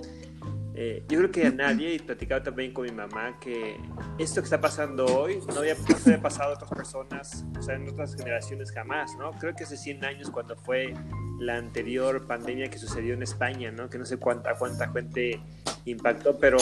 eh, 0.76 1.04
yo 1.08 1.18
creo 1.18 1.30
que 1.30 1.46
a 1.46 1.50
nadie, 1.50 1.94
y 1.94 1.98
platicaba 2.00 2.42
también 2.42 2.72
con 2.72 2.84
mi 2.84 2.90
mamá, 2.90 3.38
que 3.38 3.76
esto 4.18 4.40
que 4.40 4.46
está 4.46 4.60
pasando 4.60 5.06
hoy 5.06 5.38
no, 5.46 5.60
había, 5.60 5.74
no 5.74 5.96
había 6.04 6.20
pasado 6.20 6.50
a 6.50 6.54
otras 6.54 6.70
personas, 6.70 7.44
o 7.56 7.62
sea, 7.62 7.76
en 7.76 7.88
otras 7.88 8.16
generaciones 8.16 8.72
jamás, 8.72 9.12
¿no? 9.16 9.30
Creo 9.32 9.54
que 9.54 9.62
hace 9.62 9.76
100 9.76 10.04
años 10.04 10.30
cuando 10.30 10.56
fue 10.56 10.92
la 11.38 11.58
anterior 11.58 12.26
pandemia 12.26 12.68
que 12.70 12.78
sucedió 12.78 13.14
en 13.14 13.22
España, 13.22 13.70
¿no? 13.70 13.88
Que 13.88 13.98
no 13.98 14.04
sé 14.04 14.16
cuánta, 14.16 14.54
cuánta 14.56 14.90
gente 14.90 15.40
impactó, 15.84 16.38
pero 16.38 16.58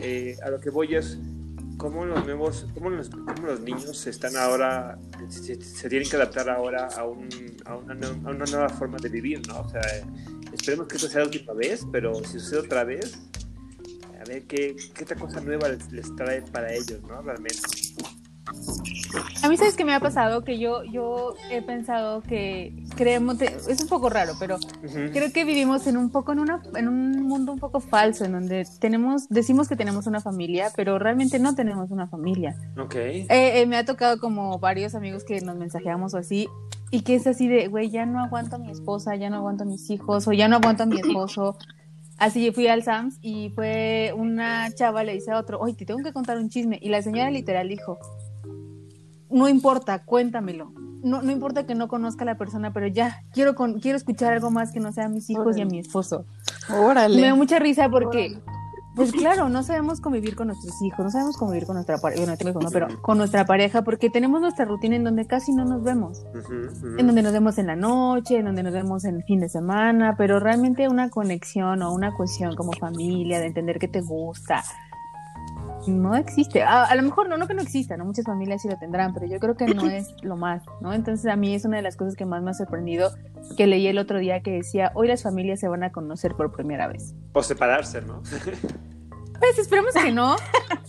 eh, 0.00 0.36
a 0.42 0.48
lo 0.48 0.58
que 0.58 0.70
voy 0.70 0.94
es 0.94 1.18
cómo 1.76 2.06
los 2.06 2.24
nuevos, 2.24 2.66
cómo 2.72 2.88
los, 2.88 3.10
cómo 3.10 3.46
los 3.46 3.60
niños 3.60 4.06
están 4.06 4.36
ahora, 4.36 4.98
se, 5.28 5.60
se 5.60 5.88
tienen 5.90 6.08
que 6.08 6.16
adaptar 6.16 6.48
ahora 6.48 6.88
a, 6.96 7.04
un, 7.04 7.28
a, 7.66 7.76
una, 7.76 8.06
a 8.06 8.30
una 8.30 8.44
nueva 8.46 8.70
forma 8.70 8.96
de 8.98 9.10
vivir, 9.10 9.46
¿no? 9.48 9.60
O 9.60 9.68
sea, 9.68 9.82
esperemos 10.52 10.88
que 10.88 10.96
esto 10.96 11.08
sea 11.08 11.20
la 11.20 11.26
última 11.26 11.52
vez, 11.52 11.86
pero 11.92 12.14
si 12.24 12.38
sucede 12.38 12.60
otra 12.60 12.84
vez, 12.84 13.18
a 14.24 14.28
ver 14.28 14.44
qué, 14.44 14.76
qué 14.94 15.04
otra 15.04 15.16
cosa 15.16 15.40
nueva 15.40 15.68
les, 15.68 15.90
les 15.92 16.14
trae 16.16 16.42
para 16.42 16.72
ellos, 16.72 17.02
¿no? 17.02 17.20
Realmente. 17.22 17.58
A 19.42 19.48
mí, 19.48 19.56
¿sabes 19.56 19.76
qué 19.76 19.84
me 19.84 19.94
ha 19.94 20.00
pasado? 20.00 20.42
Que 20.42 20.58
yo, 20.58 20.84
yo 20.84 21.34
he 21.50 21.62
pensado 21.62 22.22
que 22.22 22.74
creemos, 22.96 23.40
es 23.40 23.80
un 23.80 23.88
poco 23.88 24.10
raro, 24.10 24.32
pero 24.38 24.56
Ujú. 24.56 25.12
creo 25.12 25.32
que 25.32 25.44
vivimos 25.44 25.86
en 25.86 25.96
un 25.96 26.10
poco 26.10 26.32
en 26.32 26.40
una 26.40 26.62
en 26.74 26.88
un 26.88 27.22
mundo 27.22 27.52
un 27.52 27.58
poco 27.58 27.80
falso 27.80 28.24
en 28.24 28.32
donde 28.32 28.66
tenemos 28.80 29.28
decimos 29.28 29.68
que 29.68 29.76
tenemos 29.76 30.06
una 30.06 30.20
familia, 30.20 30.70
pero 30.74 30.98
realmente 30.98 31.38
no 31.38 31.54
tenemos 31.54 31.90
una 31.90 32.06
familia. 32.06 32.56
Ok. 32.78 32.94
Eh, 32.96 33.26
eh, 33.28 33.66
me 33.66 33.76
ha 33.76 33.84
tocado 33.84 34.18
como 34.18 34.58
varios 34.58 34.94
amigos 34.94 35.24
que 35.24 35.40
nos 35.40 35.56
mensajeamos 35.56 36.14
o 36.14 36.18
así 36.18 36.48
y 36.90 37.02
que 37.02 37.14
es 37.14 37.26
así 37.26 37.48
de, 37.48 37.68
güey, 37.68 37.90
ya 37.90 38.06
no 38.06 38.22
aguanto 38.22 38.56
a 38.56 38.58
mi 38.58 38.70
esposa, 38.70 39.16
ya 39.16 39.30
no 39.30 39.36
aguanto 39.36 39.64
a 39.64 39.66
mis 39.66 39.90
hijos 39.90 40.28
o 40.28 40.32
ya 40.32 40.48
no 40.48 40.56
aguanto 40.56 40.84
a 40.84 40.86
mi 40.86 41.00
esposo. 41.00 41.56
Así 42.18 42.52
fui 42.52 42.68
al 42.68 42.82
Sams 42.82 43.18
y 43.20 43.50
fue 43.50 44.12
una 44.16 44.70
chava 44.72 45.02
le 45.02 45.14
dice 45.14 45.32
a 45.32 45.38
otro, 45.38 45.58
oye, 45.58 45.74
te 45.74 45.84
tengo 45.84 46.02
que 46.02 46.12
contar 46.12 46.38
un 46.38 46.48
chisme 46.48 46.78
y 46.80 46.88
la 46.88 47.02
señora 47.02 47.30
literal 47.30 47.68
dijo, 47.68 47.98
no 49.30 49.48
importa, 49.48 50.04
cuéntamelo. 50.04 50.72
No, 51.02 51.20
no 51.20 51.32
importa 51.32 51.66
que 51.66 51.74
no 51.74 51.88
conozca 51.88 52.22
a 52.22 52.26
la 52.26 52.38
persona, 52.38 52.72
pero 52.72 52.86
ya, 52.86 53.22
quiero, 53.32 53.54
con, 53.54 53.78
quiero 53.80 53.98
escuchar 53.98 54.32
algo 54.32 54.50
más 54.50 54.72
que 54.72 54.80
no 54.80 54.92
sea 54.92 55.06
a 55.06 55.08
mis 55.08 55.28
hijos 55.28 55.56
y 55.56 55.60
a 55.60 55.66
mi 55.66 55.78
esposo. 55.78 56.24
Órale. 56.70 57.20
Me 57.20 57.26
da 57.26 57.34
mucha 57.34 57.58
risa 57.58 57.90
porque, 57.90 58.38
pues 58.94 59.12
claro, 59.12 59.48
no 59.48 59.62
sabemos 59.62 60.00
convivir 60.00 60.36
con 60.36 60.48
nuestros 60.48 60.80
hijos, 60.82 61.04
no 61.04 61.10
sabemos 61.10 61.36
convivir 61.36 61.66
con 61.66 61.74
nuestra 61.74 61.98
pareja, 61.98 62.26
no 62.26 62.36
tengo 62.36 62.50
hijos, 62.50 62.64
no, 62.64 62.70
pero 62.70 62.88
con 63.02 63.18
nuestra 63.18 63.44
pareja, 63.44 63.82
porque 63.82 64.10
tenemos 64.10 64.40
nuestra 64.40 64.64
rutina 64.64 64.96
en 64.96 65.04
donde 65.04 65.26
casi 65.26 65.52
no 65.52 65.64
nos 65.64 65.82
vemos, 65.82 66.24
en 66.98 67.06
donde 67.06 67.22
nos 67.22 67.32
vemos 67.32 67.58
en 67.58 67.66
la 67.66 67.76
noche, 67.76 68.38
en 68.38 68.46
donde 68.46 68.62
nos 68.62 68.72
vemos 68.72 69.04
en 69.04 69.16
el 69.16 69.24
fin 69.24 69.40
de 69.40 69.48
semana, 69.48 70.14
pero 70.16 70.38
realmente 70.40 70.88
una 70.88 71.10
conexión 71.10 71.82
o 71.82 71.92
una 71.92 72.12
cohesión 72.14 72.54
como 72.54 72.72
familia, 72.72 73.40
de 73.40 73.46
entender 73.46 73.78
que 73.78 73.88
te 73.88 74.00
gusta, 74.00 74.62
no 75.86 76.14
existe. 76.16 76.62
A, 76.62 76.84
a 76.84 76.94
lo 76.94 77.02
mejor 77.02 77.28
no, 77.28 77.36
no 77.36 77.46
que 77.46 77.54
no 77.54 77.62
exista, 77.62 77.96
¿no? 77.96 78.04
Muchas 78.04 78.24
familias 78.24 78.62
sí 78.62 78.68
lo 78.68 78.76
tendrán, 78.78 79.12
pero 79.14 79.26
yo 79.26 79.38
creo 79.38 79.56
que 79.56 79.66
no 79.66 79.86
es 79.88 80.14
lo 80.22 80.36
más, 80.36 80.62
¿no? 80.80 80.92
Entonces 80.92 81.26
a 81.30 81.36
mí 81.36 81.54
es 81.54 81.64
una 81.64 81.76
de 81.78 81.82
las 81.82 81.96
cosas 81.96 82.16
que 82.16 82.24
más 82.24 82.42
me 82.42 82.50
ha 82.50 82.54
sorprendido 82.54 83.10
que 83.56 83.66
leí 83.66 83.86
el 83.86 83.98
otro 83.98 84.18
día 84.18 84.40
que 84.40 84.50
decía, 84.52 84.90
hoy 84.94 85.08
las 85.08 85.22
familias 85.22 85.60
se 85.60 85.68
van 85.68 85.82
a 85.82 85.92
conocer 85.92 86.34
por 86.34 86.52
primera 86.52 86.86
vez. 86.88 87.14
O 87.32 87.42
separarse, 87.42 88.00
¿no? 88.02 88.22
Pues 89.40 89.58
esperemos 89.58 89.92
que 89.92 90.12
no, 90.12 90.36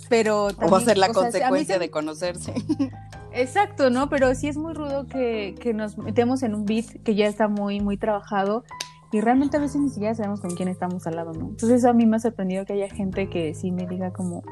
pero 0.07 0.45
O 0.45 0.47
va 0.47 0.51
a 0.53 0.55
también, 0.55 0.85
ser 0.85 0.97
la 0.99 1.09
consecuencia 1.09 1.75
se- 1.75 1.79
de 1.79 1.89
conocerse. 1.89 2.53
Exacto, 3.33 3.89
¿no? 3.89 4.07
Pero 4.07 4.33
sí 4.35 4.47
es 4.47 4.55
muy 4.55 4.73
rudo 4.73 5.07
que, 5.07 5.55
que 5.59 5.73
nos 5.73 5.97
metemos 5.97 6.41
en 6.43 6.55
un 6.55 6.63
beat 6.63 6.85
que 7.03 7.15
ya 7.15 7.25
está 7.27 7.47
muy, 7.49 7.81
muy 7.81 7.97
trabajado 7.97 8.63
y 9.11 9.19
realmente 9.19 9.57
a 9.57 9.59
veces 9.59 9.81
ni 9.81 9.89
siquiera 9.89 10.13
sabemos 10.15 10.39
con 10.41 10.51
quién 10.55 10.69
estamos 10.69 11.05
al 11.07 11.15
lado, 11.15 11.33
¿no? 11.33 11.47
Entonces 11.49 11.79
eso 11.79 11.89
a 11.89 11.93
mí 11.93 12.05
me 12.05 12.15
ha 12.17 12.19
sorprendido 12.19 12.65
que 12.65 12.73
haya 12.73 12.87
gente 12.87 13.29
que 13.29 13.53
sí 13.55 13.71
me 13.71 13.87
diga 13.87 14.13
como, 14.13 14.43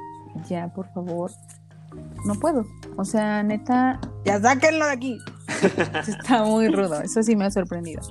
ya, 0.47 0.67
por 0.73 0.87
favor, 0.93 1.31
no 2.25 2.35
puedo. 2.35 2.65
O 2.97 3.05
sea, 3.05 3.43
neta, 3.43 3.99
ya 4.25 4.39
sáquenlo 4.39 4.85
de 4.85 4.91
aquí. 4.91 5.17
está 6.07 6.43
muy 6.43 6.67
rudo, 6.69 7.01
eso 7.01 7.21
sí 7.23 7.35
me 7.35 7.45
ha 7.45 7.51
sorprendido. 7.51 8.01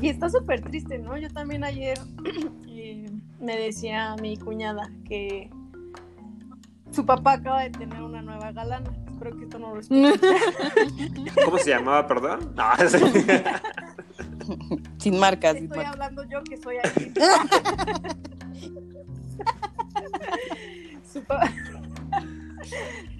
Y 0.00 0.08
está 0.08 0.28
súper 0.28 0.62
triste, 0.62 0.98
¿no? 0.98 1.16
Yo 1.16 1.28
también 1.30 1.62
ayer 1.64 1.98
eh, 2.68 3.08
me 3.40 3.56
decía 3.56 4.16
mi 4.20 4.36
cuñada 4.36 4.90
que 5.06 5.48
su 6.90 7.06
papá 7.06 7.34
acaba 7.34 7.62
de 7.62 7.70
tener 7.70 8.02
una 8.02 8.20
nueva 8.22 8.52
galana. 8.52 8.90
Espero 9.12 9.36
que 9.36 9.44
esto 9.44 9.58
no 9.58 9.74
lo 9.74 9.80
escuche. 9.80 10.12
¿Cómo 11.44 11.58
se 11.58 11.70
llamaba, 11.70 12.06
perdón? 12.06 12.52
No, 12.56 12.64
sí. 12.88 12.98
Sin 14.98 15.18
marcas. 15.20 15.54
sin 15.54 15.64
Estoy 15.64 15.78
marcas. 15.78 15.92
hablando 15.92 16.24
yo 16.24 16.42
que 16.42 16.56
soy 16.56 16.76
aquí. 16.78 17.12
Su, 21.40 22.10
pa- 22.10 22.22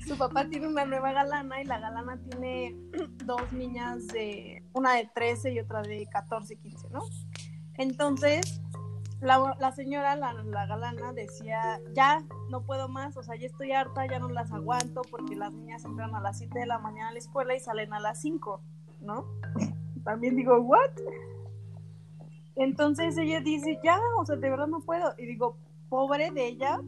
su 0.07 0.19
papá 0.19 0.49
tiene 0.49 0.69
una 0.69 0.85
nueva 0.85 1.13
galana 1.13 1.61
y 1.61 1.65
la 1.65 1.79
galana 1.79 2.19
tiene 2.31 2.77
dos 3.25 3.53
niñas 3.53 4.07
de 4.09 4.63
una 4.73 4.95
de 4.95 5.09
13 5.15 5.53
y 5.53 5.61
otra 5.61 5.83
de 5.83 6.07
14, 6.07 6.57
15, 6.57 6.91
¿no? 6.91 7.01
Entonces, 7.75 8.61
la, 9.21 9.57
la 9.61 9.73
señora, 9.73 10.17
la, 10.17 10.33
la 10.33 10.67
galana, 10.67 11.13
decía, 11.13 11.81
ya 11.95 12.25
no 12.51 12.63
puedo 12.63 12.89
más, 12.89 13.17
o 13.17 13.23
sea, 13.23 13.37
ya 13.37 13.47
estoy 13.47 13.73
harta, 13.73 14.07
ya 14.07 14.19
no 14.19 14.29
las 14.29 14.53
aguanto 14.53 15.03
porque 15.11 15.37
las 15.37 15.53
niñas 15.53 15.85
entran 15.85 16.15
a 16.15 16.21
las 16.21 16.39
7 16.39 16.59
de 16.59 16.67
la 16.67 16.79
mañana 16.79 17.09
a 17.11 17.13
la 17.13 17.19
escuela 17.19 17.55
y 17.55 17.61
salen 17.61 17.93
a 17.93 18.01
las 18.01 18.21
5, 18.21 18.61
¿no? 19.01 19.27
También 20.05 20.35
digo, 20.37 20.59
¿what? 20.61 20.91
Entonces 22.57 23.17
ella 23.17 23.41
dice, 23.41 23.79
ya, 23.83 23.99
o 24.19 24.27
sea, 24.27 24.37
de 24.37 24.51
verdad 24.51 24.67
no 24.67 24.81
puedo. 24.81 25.15
Y 25.17 25.27
digo, 25.27 25.57
pobre 25.89 26.31
de 26.31 26.47
ella, 26.47 26.81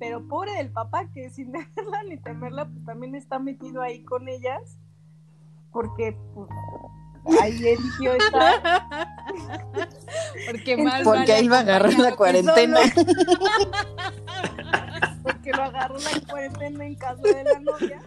pero 0.00 0.26
pobre 0.26 0.54
del 0.54 0.72
papá 0.72 1.06
que 1.12 1.30
sin 1.30 1.52
verla 1.52 2.02
ni 2.08 2.16
temerla, 2.16 2.64
pues 2.64 2.84
también 2.84 3.14
está 3.14 3.38
metido 3.38 3.82
ahí 3.82 4.02
con 4.02 4.28
ellas, 4.28 4.78
porque 5.70 6.16
pues, 6.34 6.48
ahí 7.40 7.68
eligió 7.68 8.14
estar. 8.14 8.60
Porque 10.46 10.76
más 10.78 11.02
Porque 11.02 11.20
vale 11.20 11.34
ahí 11.34 11.48
va 11.48 11.58
a 11.58 11.60
agarrar 11.60 11.98
la 11.98 12.16
cuarentena. 12.16 12.80
porque 15.22 15.52
lo 15.52 15.62
agarró 15.62 15.98
la 15.98 16.20
cuarentena 16.28 16.84
en 16.84 16.96
casa 16.96 17.22
de 17.22 17.44
la 17.44 17.60
novia. 17.60 18.02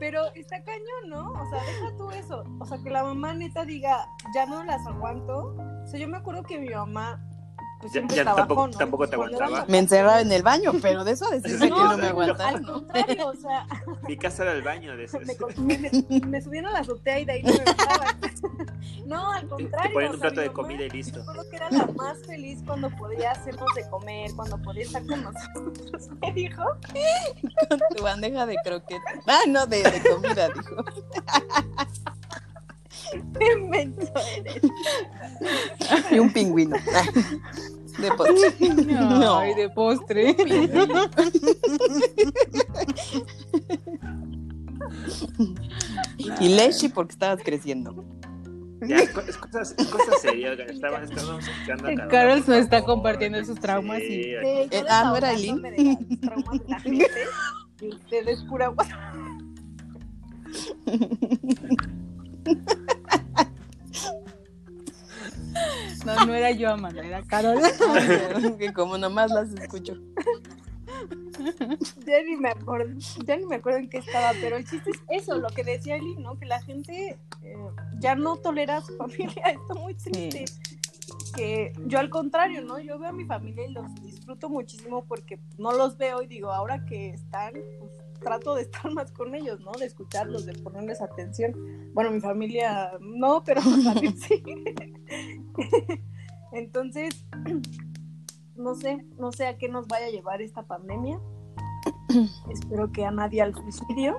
Pero 0.00 0.34
está 0.34 0.62
cañón, 0.64 1.08
¿no? 1.08 1.32
O 1.32 1.50
sea, 1.50 1.62
deja 1.62 1.96
tú 1.96 2.10
eso. 2.10 2.44
O 2.58 2.66
sea, 2.66 2.78
que 2.82 2.90
la 2.90 3.04
mamá 3.04 3.34
neta 3.34 3.64
diga, 3.64 4.04
ya 4.34 4.46
no 4.46 4.64
las 4.64 4.84
aguanto. 4.86 5.54
O 5.84 5.86
sea, 5.86 6.00
yo 6.00 6.08
me 6.08 6.16
acuerdo 6.16 6.42
que 6.42 6.58
mi 6.58 6.70
mamá, 6.70 7.24
pues 7.80 7.92
Ya- 7.92 8.06
ya 8.08 8.24
tampoco- 8.34 8.66
¿no? 8.68 8.76
tampoco 8.78 9.08
te 9.08 9.14
aguantaba. 9.16 9.64
Me 9.68 9.78
encerraba 9.78 10.20
en 10.20 10.30
el 10.32 10.42
baño, 10.42 10.72
pero 10.82 11.02
de 11.04 11.12
eso 11.12 11.26
a 11.26 11.30
decirme 11.36 11.66
que 11.66 11.70
no 11.70 11.96
me 11.96 12.06
aguantaba. 12.08 12.48
Al 12.50 12.62
contrario, 12.66 13.28
o 13.28 13.34
sea, 13.34 13.66
Mi 14.08 14.16
casa 14.16 14.42
era 14.42 14.52
el 14.52 14.62
baño 14.62 14.96
de 14.96 15.04
esos. 15.04 15.20
me, 15.58 15.78
me, 15.78 16.20
me- 16.26 16.42
subían 16.42 16.66
a 16.66 16.72
la 16.72 16.78
azotea 16.80 17.18
y 17.20 17.24
de 17.24 17.32
ahí 17.32 17.42
no 17.42 17.52
me 17.52 17.64
bajaban. 17.64 18.20
No, 19.10 19.32
al 19.32 19.40
Te 19.42 19.48
contrario. 19.48 19.92
ponían 19.92 20.12
o 20.12 20.14
un 20.14 20.20
sea, 20.20 20.30
plato 20.30 20.36
mi 20.36 20.42
de 20.42 20.48
mamá- 20.50 20.54
comida 20.62 20.84
y 20.84 20.90
listo. 20.90 21.18
Recuerdo 21.18 21.50
que 21.50 21.56
era 21.56 21.70
la 21.72 21.86
más 21.96 22.18
feliz 22.26 22.60
cuando 22.64 22.90
podía 22.90 23.32
hacernos 23.32 23.66
de 23.74 23.88
comer, 23.90 24.30
cuando 24.36 24.56
podía 24.62 24.84
estar 24.84 25.04
con 25.04 25.24
nosotros. 25.24 26.08
Me 26.20 26.32
dijo, 26.32 26.62
Con 27.68 27.80
tu 27.96 28.02
bandeja 28.04 28.46
de 28.46 28.56
croquetas. 28.62 29.14
Ah, 29.26 29.40
no, 29.48 29.66
de, 29.66 29.82
de 29.82 30.00
comida, 30.08 30.48
dijo. 30.50 30.76
Y 36.12 36.18
un 36.18 36.32
pingüino. 36.32 36.76
De 37.98 38.10
postre. 38.16 38.74
No. 38.86 39.38
Ay, 39.38 39.54
de 39.54 39.68
postre. 39.70 40.36
Y 46.40 46.48
leche 46.48 46.88
porque 46.90 47.12
estabas 47.12 47.40
creciendo. 47.44 48.04
Ya, 48.82 49.06
cosas, 49.12 49.74
serias. 50.22 50.58
Estaban, 50.58 51.04
estábamos 51.04 51.44
Carol, 52.10 52.38
nos 52.38 52.48
está 52.48 52.78
favor. 52.80 52.94
compartiendo 52.96 53.44
sus 53.44 53.60
traumas 53.60 54.00
y- 54.00 54.06
Sí, 54.06 54.30
yo 54.30 54.40
Eh, 54.40 54.70
ah, 54.88 55.02
¿no 55.04 55.16
era 55.16 55.32
desahogándome 55.32 55.70
de 55.72 55.98
los 56.08 56.20
traumas 56.20 56.58
de 56.60 56.64
la 56.68 56.80
gente, 56.80 57.10
y 57.82 57.88
ustedes 57.88 58.42
pura 58.44 58.72
No, 66.04 66.26
no 66.26 66.34
era 66.34 66.50
yo, 66.50 66.70
Amanda, 66.70 67.04
era 67.04 67.22
Carol. 67.22 67.60
que 68.58 68.72
como 68.72 68.98
nomás 68.98 69.30
las 69.30 69.52
escucho. 69.52 69.96
Ya 72.06 72.22
ni 72.22 72.36
me 72.36 72.50
acuerdo, 72.50 72.98
ya 73.24 73.36
ni 73.36 73.46
me 73.46 73.56
acuerdo 73.56 73.78
en 73.78 73.88
qué 73.88 73.98
estaba, 73.98 74.32
pero 74.40 74.56
el 74.56 74.66
chiste 74.66 74.90
es 74.90 75.22
eso, 75.22 75.38
lo 75.38 75.48
que 75.48 75.64
decía 75.64 75.96
Eli, 75.96 76.16
¿no? 76.16 76.38
Que 76.38 76.46
la 76.46 76.60
gente 76.62 77.18
eh, 77.42 77.56
ya 77.98 78.14
no 78.14 78.36
tolera 78.36 78.78
a 78.78 78.82
su 78.82 78.96
familia, 78.98 79.42
está 79.46 79.74
muy 79.74 79.94
triste. 79.94 80.44
Que 81.34 81.72
yo 81.86 81.98
al 81.98 82.10
contrario, 82.10 82.62
¿no? 82.62 82.78
Yo 82.78 82.98
veo 82.98 83.10
a 83.10 83.12
mi 83.12 83.24
familia 83.24 83.66
y 83.66 83.72
los 83.72 83.94
disfruto 84.02 84.48
muchísimo 84.48 85.04
porque 85.04 85.40
no 85.58 85.72
los 85.72 85.96
veo 85.96 86.22
y 86.22 86.26
digo, 86.26 86.52
ahora 86.52 86.84
que 86.84 87.10
están, 87.10 87.54
pues 87.78 87.92
trato 88.20 88.54
de 88.54 88.62
estar 88.62 88.90
más 88.92 89.10
con 89.10 89.34
ellos, 89.34 89.60
¿no? 89.60 89.72
De 89.72 89.86
escucharlos, 89.86 90.46
de 90.46 90.54
ponerles 90.54 91.00
atención. 91.00 91.52
Bueno, 91.94 92.10
mi 92.10 92.20
familia 92.20 92.92
no, 93.00 93.42
pero 93.42 93.60
también 93.82 94.16
sí. 94.16 94.42
Entonces, 96.52 97.24
no 98.56 98.74
sé, 98.74 99.04
no 99.18 99.32
sé 99.32 99.46
a 99.46 99.56
qué 99.58 99.68
nos 99.68 99.86
vaya 99.88 100.06
a 100.06 100.10
llevar 100.10 100.42
esta 100.42 100.62
pandemia. 100.62 101.20
Espero 102.50 102.90
que 102.92 103.04
a 103.04 103.10
nadie 103.10 103.42
al 103.42 103.54
suicidio. 103.54 104.16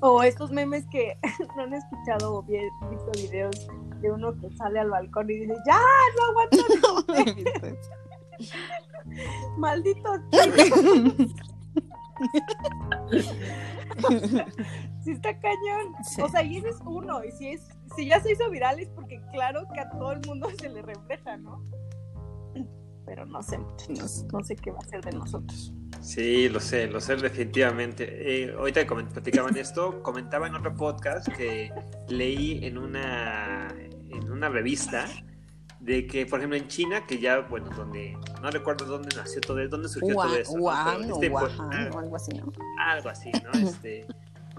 O 0.00 0.22
estos 0.22 0.50
memes 0.50 0.84
que 0.90 1.16
no 1.56 1.62
han 1.62 1.74
escuchado 1.74 2.36
o 2.36 2.42
vi- 2.42 2.58
visto 2.90 3.10
videos 3.14 3.68
de 4.00 4.10
uno 4.10 4.36
que 4.38 4.50
sale 4.56 4.80
al 4.80 4.90
balcón 4.90 5.30
y 5.30 5.34
dice, 5.34 5.54
ya, 5.66 5.80
no 6.16 6.24
aguanto, 6.30 7.76
maldito. 9.58 10.10
Sí 15.04 15.10
está 15.10 15.38
cañón. 15.38 15.94
Sí. 16.02 16.22
O 16.22 16.28
sea, 16.28 16.42
y 16.42 16.58
ese 16.58 16.70
es 16.70 16.80
uno. 16.84 17.24
Y 17.24 17.30
si 17.32 17.48
es, 17.48 17.68
si 17.96 18.06
ya 18.06 18.20
se 18.20 18.32
hizo 18.32 18.50
viral 18.50 18.78
es 18.80 18.88
porque 18.88 19.20
claro 19.32 19.66
que 19.72 19.80
a 19.80 19.90
todo 19.90 20.12
el 20.12 20.20
mundo 20.26 20.48
se 20.58 20.68
le 20.68 20.82
refleja, 20.82 21.36
¿no? 21.36 21.62
Pero 23.06 23.26
no 23.26 23.42
sé, 23.42 23.58
no, 23.58 24.06
no 24.32 24.44
sé 24.44 24.56
qué 24.56 24.70
va 24.70 24.78
a 24.78 24.88
ser 24.88 25.04
de 25.04 25.12
nosotros. 25.12 25.72
Sí, 26.00 26.48
lo 26.48 26.60
sé, 26.60 26.86
lo 26.86 27.00
sé 27.00 27.16
definitivamente. 27.16 28.44
Eh, 28.44 28.54
ahorita 28.56 28.86
platicaban 28.86 29.56
esto, 29.56 30.02
comentaba 30.02 30.46
en 30.46 30.54
otro 30.54 30.74
podcast 30.74 31.28
que 31.28 31.72
leí 32.08 32.64
en 32.64 32.78
una, 32.78 33.68
en 33.78 34.30
una 34.30 34.48
revista 34.48 35.06
de 35.80 36.06
que, 36.06 36.24
por 36.24 36.40
ejemplo, 36.40 36.56
en 36.56 36.68
China, 36.68 37.06
que 37.06 37.18
ya, 37.18 37.40
bueno, 37.40 37.68
donde, 37.76 38.16
no 38.42 38.50
recuerdo 38.50 38.86
dónde 38.86 39.14
nació 39.16 39.40
todo, 39.42 39.58
esto, 39.60 39.76
dónde 39.76 39.88
surgió 39.88 40.14
todo 40.14 40.34
eso. 40.34 40.58
¿no? 40.58 41.14
Este, 41.14 41.30
pues, 41.30 41.52
algo 41.60 42.16
así, 42.16 42.32
¿no? 42.32 42.52
algo 42.78 43.08
así, 43.10 43.30
¿no? 43.42 43.68
Este, 43.68 44.06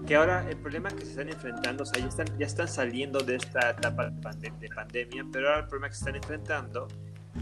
que 0.06 0.14
ahora 0.16 0.46
el 0.48 0.56
problema 0.56 0.88
que 0.90 1.04
se 1.04 1.10
están 1.10 1.28
enfrentando, 1.28 1.82
o 1.82 1.86
sea, 1.86 2.00
ya 2.02 2.08
están, 2.08 2.26
ya 2.38 2.46
están 2.46 2.68
saliendo 2.68 3.20
de 3.20 3.36
esta 3.36 3.70
etapa 3.70 4.10
de, 4.10 4.20
pande- 4.20 4.58
de 4.58 4.68
pandemia, 4.68 5.24
pero 5.32 5.48
ahora 5.48 5.60
el 5.60 5.66
problema 5.68 5.88
que 5.88 5.94
se 5.94 6.00
están 6.00 6.16
enfrentando 6.16 6.88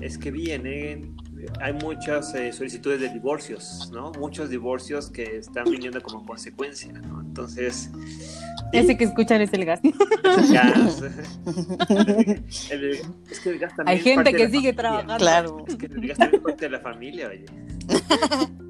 es 0.01 0.19
que 0.19 0.31
vienen, 0.33 1.17
hay 1.61 1.73
muchas 1.73 2.35
eh, 2.35 2.53
solicitudes 2.53 3.01
de 3.01 3.11
divorcios, 3.11 3.91
¿no? 3.93 4.11
Muchos 4.19 4.51
divorcios 4.51 5.09
que 5.09 5.37
están 5.39 5.65
viniendo 5.71 6.03
como 6.03 6.27
consecuencia, 6.27 6.93
¿no? 6.93 7.21
Entonces, 7.21 7.91
Ese 8.73 8.97
que 8.97 9.05
escuchan 9.05 9.41
es 9.41 9.53
el 9.53 9.65
gas. 9.65 9.81
gas, 10.53 11.03
el- 12.71 13.01
es 13.31 13.41
que 13.41 13.51
el 13.51 13.59
gas 13.59 13.77
también 13.77 13.89
Hay 13.89 13.97
es 13.99 14.03
gente 14.05 14.17
parte 14.25 14.33
que 14.37 14.47
sigue 14.47 14.73
familia. 14.73 14.77
trabajando. 14.77 15.17
Claro. 15.19 15.65
Es 15.69 15.77
que 15.77 15.87
el 15.87 16.09
gas 16.09 16.19
también 16.19 16.41
es 16.41 16.45
parte 16.45 16.65
de 16.65 16.71
la 16.71 16.81
familia, 16.81 17.29
oye. 17.29 17.45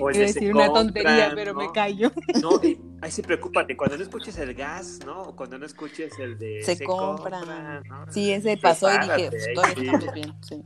O 0.00 0.10
el 0.10 0.16
de 0.16 0.28
se 0.28 0.34
decir 0.34 0.54
una 0.54 0.66
compran, 0.66 0.86
tontería, 0.86 1.32
pero 1.34 1.54
me 1.54 1.64
¿no? 1.66 1.72
callo. 1.72 2.12
No, 2.42 2.60
ahí 3.00 3.10
sí 3.10 3.22
preocúpate, 3.22 3.76
cuando 3.76 3.96
no 3.96 4.02
escuches 4.02 4.38
el 4.38 4.54
gas, 4.54 5.00
¿no? 5.04 5.22
O 5.22 5.36
cuando 5.36 5.58
no 5.58 5.66
escuches 5.66 6.18
el 6.18 6.38
de 6.38 6.62
Se 6.62 6.82
compran. 6.84 7.82
¿no? 7.88 8.12
Sí, 8.12 8.32
ese 8.32 8.56
pasó 8.56 8.88
y 8.92 8.98
dije, 8.98 9.30
pues, 9.30 9.46
todavía 9.54 9.74
sí. 9.74 9.86
estamos 9.86 10.14
bien. 10.14 10.34
Sí. 10.42 10.64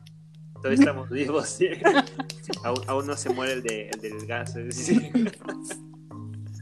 Todavía 0.54 0.78
estamos 0.78 1.10
vivos, 1.10 1.48
sí. 1.48 1.68
aún, 2.64 2.80
aún 2.86 3.06
no 3.06 3.16
se 3.16 3.30
muere 3.30 3.52
el, 3.52 3.62
de, 3.62 3.90
el 3.90 4.00
del 4.00 4.26
gas. 4.26 4.54
Sí. 4.70 5.10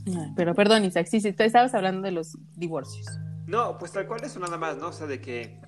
Ay, 0.06 0.32
Pero 0.36 0.54
perdón, 0.54 0.84
Isaac, 0.84 1.06
sí, 1.08 1.20
sí, 1.20 1.32
tú 1.32 1.42
estabas 1.42 1.74
hablando 1.74 2.02
de 2.02 2.12
los 2.12 2.36
divorcios. 2.56 3.06
No, 3.46 3.78
pues 3.78 3.92
tal 3.92 4.06
cual 4.06 4.24
eso 4.24 4.40
nada 4.40 4.56
más, 4.58 4.78
¿no? 4.78 4.88
O 4.88 4.92
sea, 4.92 5.06
de 5.06 5.20
que, 5.20 5.60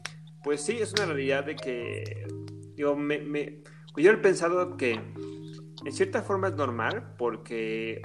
pues 0.42 0.60
sí, 0.62 0.78
es 0.80 0.92
una 0.94 1.06
realidad 1.06 1.44
de 1.44 1.56
que, 1.56 2.26
digo, 2.76 2.96
me, 2.96 3.18
me, 3.18 3.62
yo 3.96 4.10
he 4.10 4.16
pensado 4.16 4.76
que 4.76 5.00
en 5.84 5.92
cierta 5.92 6.22
forma 6.22 6.48
es 6.48 6.54
normal 6.54 7.14
porque 7.18 8.00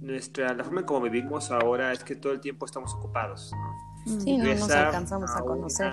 nuestra, 0.00 0.54
la 0.54 0.64
forma 0.64 0.80
en 0.80 0.86
como 0.86 1.02
vivimos 1.02 1.50
ahora 1.50 1.92
es 1.92 2.04
que 2.04 2.14
todo 2.14 2.32
el 2.32 2.40
tiempo 2.40 2.66
estamos 2.66 2.94
ocupados, 2.94 3.52
¿no? 3.52 4.20
Sí, 4.20 4.38
no 4.38 4.54
nos 4.54 4.70
alcanzamos 4.70 5.30
a 5.30 5.40
conocer. 5.40 5.92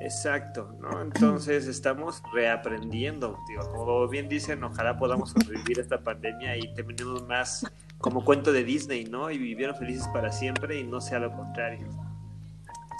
Exacto, 0.00 0.76
¿no? 0.80 1.00
Entonces 1.00 1.66
estamos 1.68 2.22
reaprendiendo, 2.32 3.38
digo, 3.48 3.70
como 3.70 4.08
bien 4.08 4.28
dicen, 4.28 4.62
ojalá 4.64 4.98
podamos 4.98 5.30
sobrevivir 5.30 5.78
a 5.78 5.82
esta 5.82 6.00
pandemia 6.00 6.56
y 6.56 6.74
terminemos 6.74 7.26
más 7.28 7.64
como 7.98 8.24
cuento 8.24 8.52
de 8.52 8.64
Disney, 8.64 9.04
¿no? 9.04 9.30
Y 9.30 9.38
vivieron 9.38 9.76
felices 9.76 10.08
para 10.08 10.32
siempre 10.32 10.80
y 10.80 10.84
no 10.84 11.00
sea 11.00 11.20
lo 11.20 11.32
contrario. 11.32 11.88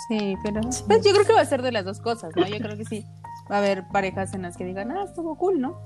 Sí, 0.09 0.37
pero 0.45 0.61
pues 0.87 1.05
yo 1.05 1.13
creo 1.13 1.27
que 1.27 1.33
va 1.33 1.41
a 1.41 1.45
ser 1.45 1.63
de 1.63 1.73
las 1.73 1.85
dos 1.85 2.01
cosas, 2.01 2.35
¿no? 2.37 2.47
Yo 2.47 2.59
creo 2.59 2.77
que 2.77 2.85
sí. 2.85 3.05
Va 3.51 3.57
a 3.57 3.59
haber 3.59 3.89
parejas 3.89 4.33
en 4.35 4.43
las 4.43 4.57
que 4.57 4.65
digan, 4.65 4.93
ah, 4.93 5.05
estuvo 5.05 5.37
cool, 5.37 5.61
¿no? 5.61 5.81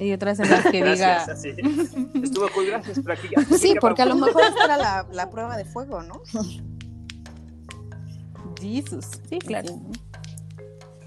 Y 0.00 0.12
otras 0.12 0.40
en 0.40 0.50
las 0.50 0.64
que 0.64 0.72
diga, 0.82 0.94
Gracias, 0.96 1.28
así. 1.28 1.48
Estuvo 2.22 2.48
cool, 2.54 2.66
gracias, 2.66 2.98
pero 3.04 3.12
aquí 3.12 3.28
Sí, 3.58 3.74
porque 3.80 4.02
a 4.02 4.06
lo 4.06 4.16
mejor 4.16 4.42
esta 4.48 4.64
era 4.64 4.76
la, 4.78 5.06
la 5.12 5.30
prueba 5.30 5.56
de 5.56 5.64
fuego, 5.66 6.02
¿no? 6.02 6.22
Jesus. 8.60 9.06
Sí, 9.28 9.38
claro. 9.38 9.78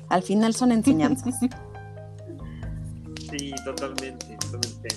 Al 0.09 0.21
final 0.23 0.53
son 0.53 0.71
enseñanzas. 0.71 1.35
Sí, 3.29 3.51
totalmente, 3.65 4.37
totalmente. 4.51 4.89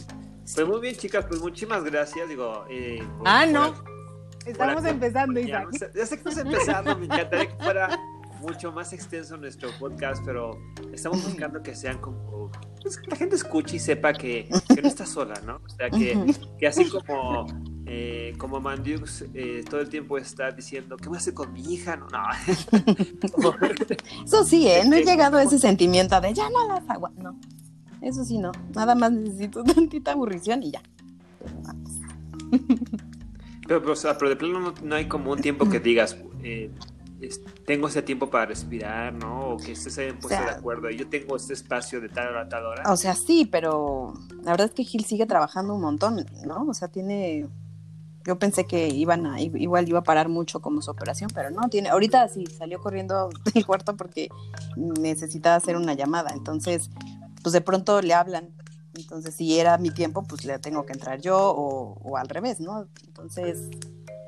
Pues 0.54 0.68
muy 0.68 0.78
bien, 0.80 0.94
chicas, 0.94 1.24
pues 1.26 1.40
muchísimas 1.40 1.82
gracias, 1.84 2.28
digo... 2.28 2.66
eh, 2.68 2.98
por- 3.16 3.26
Ah, 3.26 3.44
por- 3.44 3.52
no. 3.54 3.74
por 3.74 4.46
Estamos 4.46 4.84
empezando, 4.84 5.40
Ya, 5.40 5.64
Isaac. 5.72 5.92
ya 5.94 6.04
sé 6.04 6.20
que 6.20 6.28
estamos 6.28 6.38
empezando, 6.38 6.98
me 6.98 7.06
encantaría 7.06 7.46
que 7.48 7.64
fuera 7.64 7.98
mucho 8.46 8.72
más 8.72 8.92
extenso 8.92 9.36
nuestro 9.36 9.70
podcast, 9.78 10.24
pero 10.24 10.58
estamos 10.92 11.24
buscando 11.24 11.62
que 11.62 11.74
sean 11.74 11.98
como... 11.98 12.50
pues, 12.80 12.96
que 12.96 13.10
la 13.10 13.16
gente 13.16 13.36
escuche 13.36 13.76
y 13.76 13.78
sepa 13.78 14.12
que, 14.12 14.48
que 14.74 14.82
no 14.82 14.88
está 14.88 15.04
sola, 15.04 15.34
¿no? 15.44 15.60
O 15.64 15.68
sea, 15.68 15.90
que, 15.90 16.34
que 16.58 16.66
así 16.66 16.88
como... 16.88 17.46
Eh, 17.88 18.34
como 18.36 18.58
Mandiux 18.58 19.26
eh, 19.32 19.64
todo 19.70 19.80
el 19.80 19.88
tiempo 19.88 20.18
está 20.18 20.50
diciendo, 20.50 20.96
¿qué 20.96 21.08
a 21.08 21.12
hacer 21.12 21.34
con 21.34 21.52
mi 21.52 21.72
hija? 21.72 21.94
No, 21.94 22.08
no. 22.08 22.20
Eso 24.24 24.44
sí, 24.44 24.66
¿eh? 24.66 24.82
No 24.84 24.96
he 24.96 25.04
llegado 25.04 25.36
a 25.36 25.44
ese 25.44 25.60
sentimiento 25.60 26.20
de 26.20 26.34
ya 26.34 26.50
no 26.50 26.66
las 26.66 26.82
agua. 26.90 27.12
No. 27.16 27.38
Eso 28.02 28.24
sí, 28.24 28.38
no. 28.38 28.50
Nada 28.74 28.96
más 28.96 29.12
necesito 29.12 29.62
tantita 29.74 30.12
aburrición 30.12 30.64
y 30.64 30.72
ya. 30.72 30.82
Pero, 33.68 33.80
pero, 33.80 33.92
o 33.92 33.96
sea, 33.96 34.18
pero 34.18 34.30
de 34.30 34.36
plano 34.36 34.58
no, 34.58 34.74
no 34.82 34.94
hay 34.96 35.06
como 35.06 35.30
un 35.30 35.40
tiempo 35.40 35.68
que 35.68 35.78
digas, 35.78 36.16
eh, 36.42 36.72
tengo 37.66 37.88
ese 37.88 38.02
tiempo 38.02 38.28
para 38.30 38.46
respirar, 38.46 39.12
¿no? 39.12 39.50
O 39.50 39.56
que 39.56 39.74
se 39.74 39.88
hayan 40.02 40.18
puesto 40.18 40.28
sea- 40.42 40.52
de 40.52 40.58
acuerdo. 40.58 40.90
Yo 40.90 41.08
tengo 41.08 41.36
este 41.36 41.54
espacio 41.54 42.00
de 42.00 42.08
tal 42.08 42.28
hora 42.28 42.42
a 42.42 42.48
tal 42.48 42.66
hora. 42.66 42.92
O 42.92 42.96
sea, 42.96 43.14
sí, 43.14 43.46
pero 43.50 44.14
la 44.42 44.52
verdad 44.52 44.66
es 44.66 44.72
que 44.74 44.84
Gil 44.84 45.04
sigue 45.04 45.26
trabajando 45.26 45.74
un 45.74 45.80
montón, 45.80 46.26
¿no? 46.46 46.66
O 46.68 46.74
sea, 46.74 46.88
tiene. 46.88 47.46
Yo 48.24 48.38
pensé 48.40 48.64
que 48.64 48.88
iban 48.88 49.24
a, 49.24 49.40
igual 49.40 49.88
iba 49.88 50.00
a 50.00 50.02
parar 50.02 50.28
mucho 50.28 50.60
como 50.60 50.82
su 50.82 50.90
operación, 50.90 51.30
pero 51.32 51.50
no, 51.50 51.68
tiene, 51.68 51.90
ahorita 51.90 52.26
sí 52.28 52.44
salió 52.46 52.80
corriendo 52.80 53.28
del 53.54 53.64
cuarto 53.64 53.96
porque 53.96 54.28
necesitaba 54.76 55.54
hacer 55.56 55.76
una 55.76 55.94
llamada. 55.94 56.30
Entonces, 56.34 56.90
pues 57.42 57.52
de 57.52 57.60
pronto 57.60 58.02
le 58.02 58.14
hablan. 58.14 58.50
Entonces, 58.94 59.34
si 59.34 59.58
era 59.60 59.78
mi 59.78 59.90
tiempo, 59.90 60.22
pues 60.24 60.44
le 60.44 60.58
tengo 60.58 60.86
que 60.86 60.92
entrar 60.94 61.20
yo 61.20 61.36
o, 61.38 61.98
o 62.02 62.16
al 62.16 62.28
revés, 62.28 62.60
¿no? 62.60 62.88
Entonces, 63.06 63.68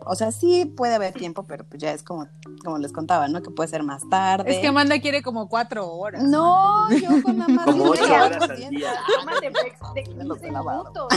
o 0.09 0.15
sea, 0.15 0.33
sí 0.33 0.65
puede 0.65 0.95
haber 0.95 1.13
tiempo, 1.15 1.45
pero 1.45 1.65
pues 1.65 1.81
ya 1.81 1.93
es 1.93 2.03
como, 2.03 2.27
como 2.65 2.79
les 2.79 2.93
contaba, 2.93 3.29
¿no? 3.29 3.43
Que 3.43 3.51
puede 3.51 3.69
ser 3.69 3.83
más 3.83 4.03
tarde. 4.09 4.51
Es 4.51 4.59
que 4.59 4.67
Amanda 4.69 4.99
quiere 5.01 5.23
como 5.23 5.49
cuatro 5.49 5.87
horas. 5.93 6.23
No, 6.25 6.91
yo 6.91 7.23
con 7.23 7.37
nada 7.39 7.53
más 7.53 7.67
Como 7.67 7.85
ocho 7.91 8.03
hora 8.05 8.25
horas 8.27 8.43
al 8.51 8.57
día. 8.71 8.93
Toma 9.21 9.41
de 9.41 9.51
breaks 9.51 9.81
de 9.95 10.15
Me 10.15 10.25
los 10.25 10.39
15 10.39 10.49
he 10.49 10.53
lavado. 10.53 10.93
minutos. 10.93 11.09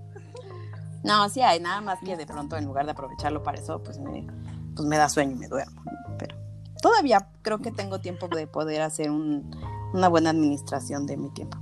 No, 1.04 1.30
sí 1.30 1.42
hay, 1.42 1.60
nada 1.62 1.80
más 1.80 2.00
que 2.04 2.18
de 2.18 2.26
pronto 2.26 2.58
en 2.58 2.66
lugar 2.66 2.84
de 2.86 2.92
aprovecharlo 2.92 3.42
para 3.44 3.58
eso, 3.60 3.82
pues 3.82 3.98
me, 4.00 4.28
pues 4.76 4.86
me 4.88 4.98
da 4.98 5.08
sueño 5.08 5.34
y 5.34 5.36
me 5.36 5.48
duermo. 5.48 5.82
¿no? 5.86 6.18
Pero 6.18 6.36
todavía 6.82 7.30
creo 7.44 7.60
que 7.60 7.72
tengo 7.72 8.00
tiempo 8.02 8.28
de 8.28 8.46
poder 8.48 8.82
hacer 8.82 9.10
un- 9.12 9.50
una 9.94 10.10
buena 10.10 10.32
administración 10.32 11.06
de 11.06 11.16
mi 11.16 11.30
tiempo. 11.30 11.58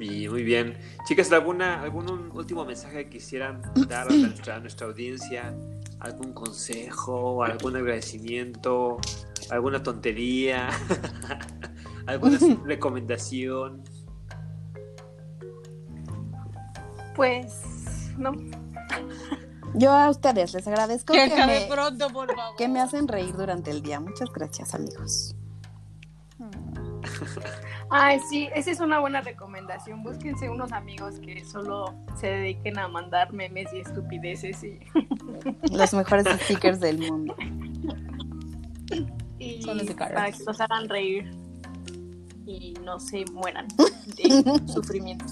Muy 0.00 0.08
bien, 0.08 0.32
muy 0.32 0.42
bien. 0.44 0.78
Chicas, 1.06 1.30
¿alguna, 1.30 1.82
¿algún 1.82 2.30
último 2.32 2.64
mensaje 2.64 3.04
que 3.04 3.10
quisieran 3.10 3.60
dar 3.86 4.08
a 4.10 4.14
nuestra, 4.14 4.56
a 4.56 4.60
nuestra 4.60 4.86
audiencia? 4.86 5.54
¿Algún 5.98 6.32
consejo? 6.32 7.44
¿Algún 7.44 7.76
agradecimiento? 7.76 8.96
¿Alguna 9.50 9.82
tontería? 9.82 10.70
¿Alguna 12.06 12.38
recomendación? 12.64 13.84
Pues, 17.14 17.60
no. 18.16 18.32
Yo 19.74 19.92
a 19.92 20.08
ustedes 20.08 20.54
les 20.54 20.66
agradezco 20.66 21.12
Que 21.12 21.28
me, 21.28 21.66
pronto, 21.70 22.08
por 22.08 22.34
favor. 22.34 22.56
que 22.56 22.68
me 22.68 22.80
hacen 22.80 23.06
reír 23.06 23.36
durante 23.36 23.70
el 23.70 23.82
día. 23.82 24.00
Muchas 24.00 24.30
gracias, 24.32 24.74
amigos. 24.74 25.36
Ay, 27.90 28.20
sí, 28.28 28.48
esa 28.54 28.70
es 28.70 28.80
una 28.80 29.00
buena 29.00 29.20
recomendación. 29.20 30.02
Búsquense 30.02 30.48
unos 30.48 30.72
amigos 30.72 31.18
que 31.20 31.44
solo 31.44 31.94
se 32.14 32.28
dediquen 32.28 32.78
a 32.78 32.88
mandar 32.88 33.32
memes 33.32 33.72
y 33.72 33.80
estupideces 33.80 34.62
y, 34.62 34.80
Los 35.72 35.92
mejores 35.94 36.26
stickers 36.44 36.80
del 36.80 36.98
mundo. 36.98 37.34
y 39.38 39.62
Son 39.62 39.78
los 39.78 39.86
de 39.86 39.94
para 39.94 40.30
que 40.30 40.44
los 40.44 40.60
hagan 40.60 40.88
reír 40.88 41.30
y 42.46 42.74
no 42.84 42.98
se 42.98 43.24
mueran 43.32 43.66
de 44.16 44.66
sufrimiento. 44.72 45.26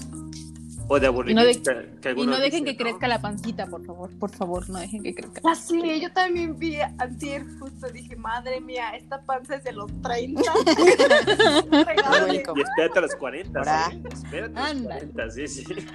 ¿O 0.91 0.99
de 0.99 1.05
Y 1.05 1.09
no, 1.09 1.13
aburrimiento? 1.13 1.69
de- 1.71 1.99
que 2.01 2.07
y 2.07 2.09
algunos 2.09 2.37
no 2.37 2.43
dejen 2.43 2.63
dicen, 2.63 2.77
que 2.77 2.83
crezca 2.83 3.07
la 3.07 3.21
pancita, 3.21 3.67
por 3.67 3.85
favor. 3.85 4.09
Por 4.17 4.31
favor, 4.35 4.67
no 4.69 4.79
dejen 4.79 5.03
que 5.03 5.13
crezca. 5.13 5.41
Ah, 5.47 5.53
sí, 5.55 6.01
yo 6.01 6.11
también 6.11 6.57
vi 6.57 6.77
antier, 6.97 7.45
justo 7.59 7.87
dije, 7.89 8.15
madre 8.15 8.59
mía, 8.59 8.89
esta 8.95 9.21
panza 9.21 9.55
es 9.55 9.63
de 9.63 9.71
los 9.73 9.91
30. 10.01 10.41
Un 10.51 11.85
regalo 11.85 12.25
de- 12.25 12.33
Lógico. 12.33 12.53
Y 12.57 12.61
espérate 12.61 12.99
a 12.99 13.01
los 13.03 13.15
40, 13.15 13.59
Ahora. 13.59 13.87
¿sí? 13.91 14.01
Espérate 14.11 14.57
a 14.57 14.61
los 14.61 14.71
Ándale. 14.71 15.07
40, 15.11 15.31
sí, 15.31 15.47
sí. 15.47 15.63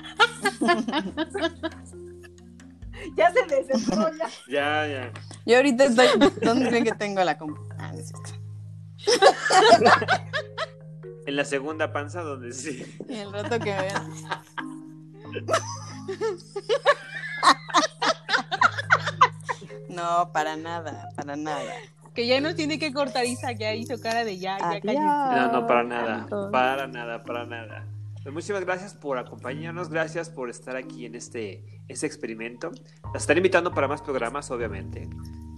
ya 3.16 3.33
se 3.33 3.44
desembrolla. 3.46 4.28
Ya, 4.48 4.87
ya. 4.87 5.12
Yo 5.46 5.57
ahorita 5.57 5.85
estoy. 5.85 6.07
¿Dónde 6.42 6.68
creen 6.68 6.85
que 6.85 6.92
tengo 6.92 7.22
la 7.24 7.37
compu? 7.37 7.61
Ah, 7.78 7.92
no. 7.92 8.02
En 11.26 11.37
la 11.37 11.44
segunda 11.46 11.90
panza 11.90 12.20
donde 12.20 12.52
sí. 12.52 12.85
Y 13.09 13.14
el 13.14 13.33
rato 13.33 13.59
que 13.59 13.72
vean. 13.72 14.12
No, 19.88 20.31
para 20.33 20.57
nada, 20.57 21.09
para 21.14 21.37
nada. 21.37 21.73
Que 22.14 22.27
ya 22.27 22.40
nos 22.40 22.55
tiene 22.55 22.79
que 22.79 22.92
cortar 22.92 23.25
Isa, 23.25 23.55
que 23.55 23.61
ya 23.61 23.75
hizo 23.75 24.01
cara 24.01 24.25
de 24.25 24.38
ya, 24.38 24.59
ya 24.59 24.66
Adiós. 24.68 24.83
cállese. 24.85 25.01
No, 25.05 25.53
no, 25.53 25.66
para 25.66 25.85
nada, 25.85 26.27
para 26.51 26.87
nada, 26.87 27.23
para 27.23 27.44
nada. 27.47 27.87
Pues 28.23 28.33
muchísimas 28.33 28.64
gracias 28.64 28.94
por 28.94 29.18
acompañarnos, 29.18 29.88
gracias 29.90 30.31
por 30.31 30.49
estar 30.49 30.77
aquí 30.77 31.07
en 31.07 31.14
este, 31.14 31.62
este 31.88 32.07
experimento. 32.07 32.70
Las 33.12 33.23
estaré 33.25 33.38
invitando 33.40 33.73
para 33.73 33.87
más 33.88 34.01
programas, 34.03 34.51
obviamente. 34.51 35.09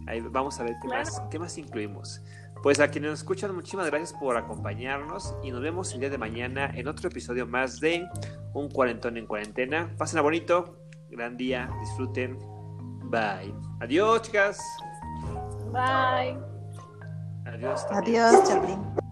Ahí 0.07 0.21
vamos 0.21 0.59
a 0.61 0.65
ver 0.65 0.75
qué, 0.83 0.89
Claro. 0.89 1.05
más, 1.05 1.23
qué 1.31 1.39
más 1.39 1.57
incluimos. 1.59 2.21
Pues 2.63 2.81
a 2.81 2.89
quienes 2.89 3.11
nos 3.11 3.21
escuchan, 3.21 3.55
muchísimas 3.55 3.87
gracias 3.87 4.13
por 4.13 4.37
acompañarnos 4.37 5.35
y 5.43 5.51
nos 5.51 5.61
vemos 5.63 5.93
el 5.95 6.01
día 6.01 6.11
de 6.11 6.19
mañana 6.19 6.71
en 6.75 6.89
otro 6.89 7.09
episodio 7.09 7.47
más 7.47 7.81
de 7.81 8.07
Un 8.55 8.69
Cuarentón 8.71 9.17
en 9.17 9.27
Cuarentena. 9.27 9.95
Pasen 9.97 10.19
a 10.19 10.23
bonito, 10.23 10.77
gran 11.11 11.37
día, 11.37 11.71
disfruten. 11.81 12.39
Bye. 13.05 13.55
Adiós, 13.81 14.23
chicas. 14.23 14.61
Bye. 15.73 16.37
Adiós. 17.45 17.87
también. 17.89 18.23
Adiós, 18.23 18.49
Chaplin. 18.49 19.06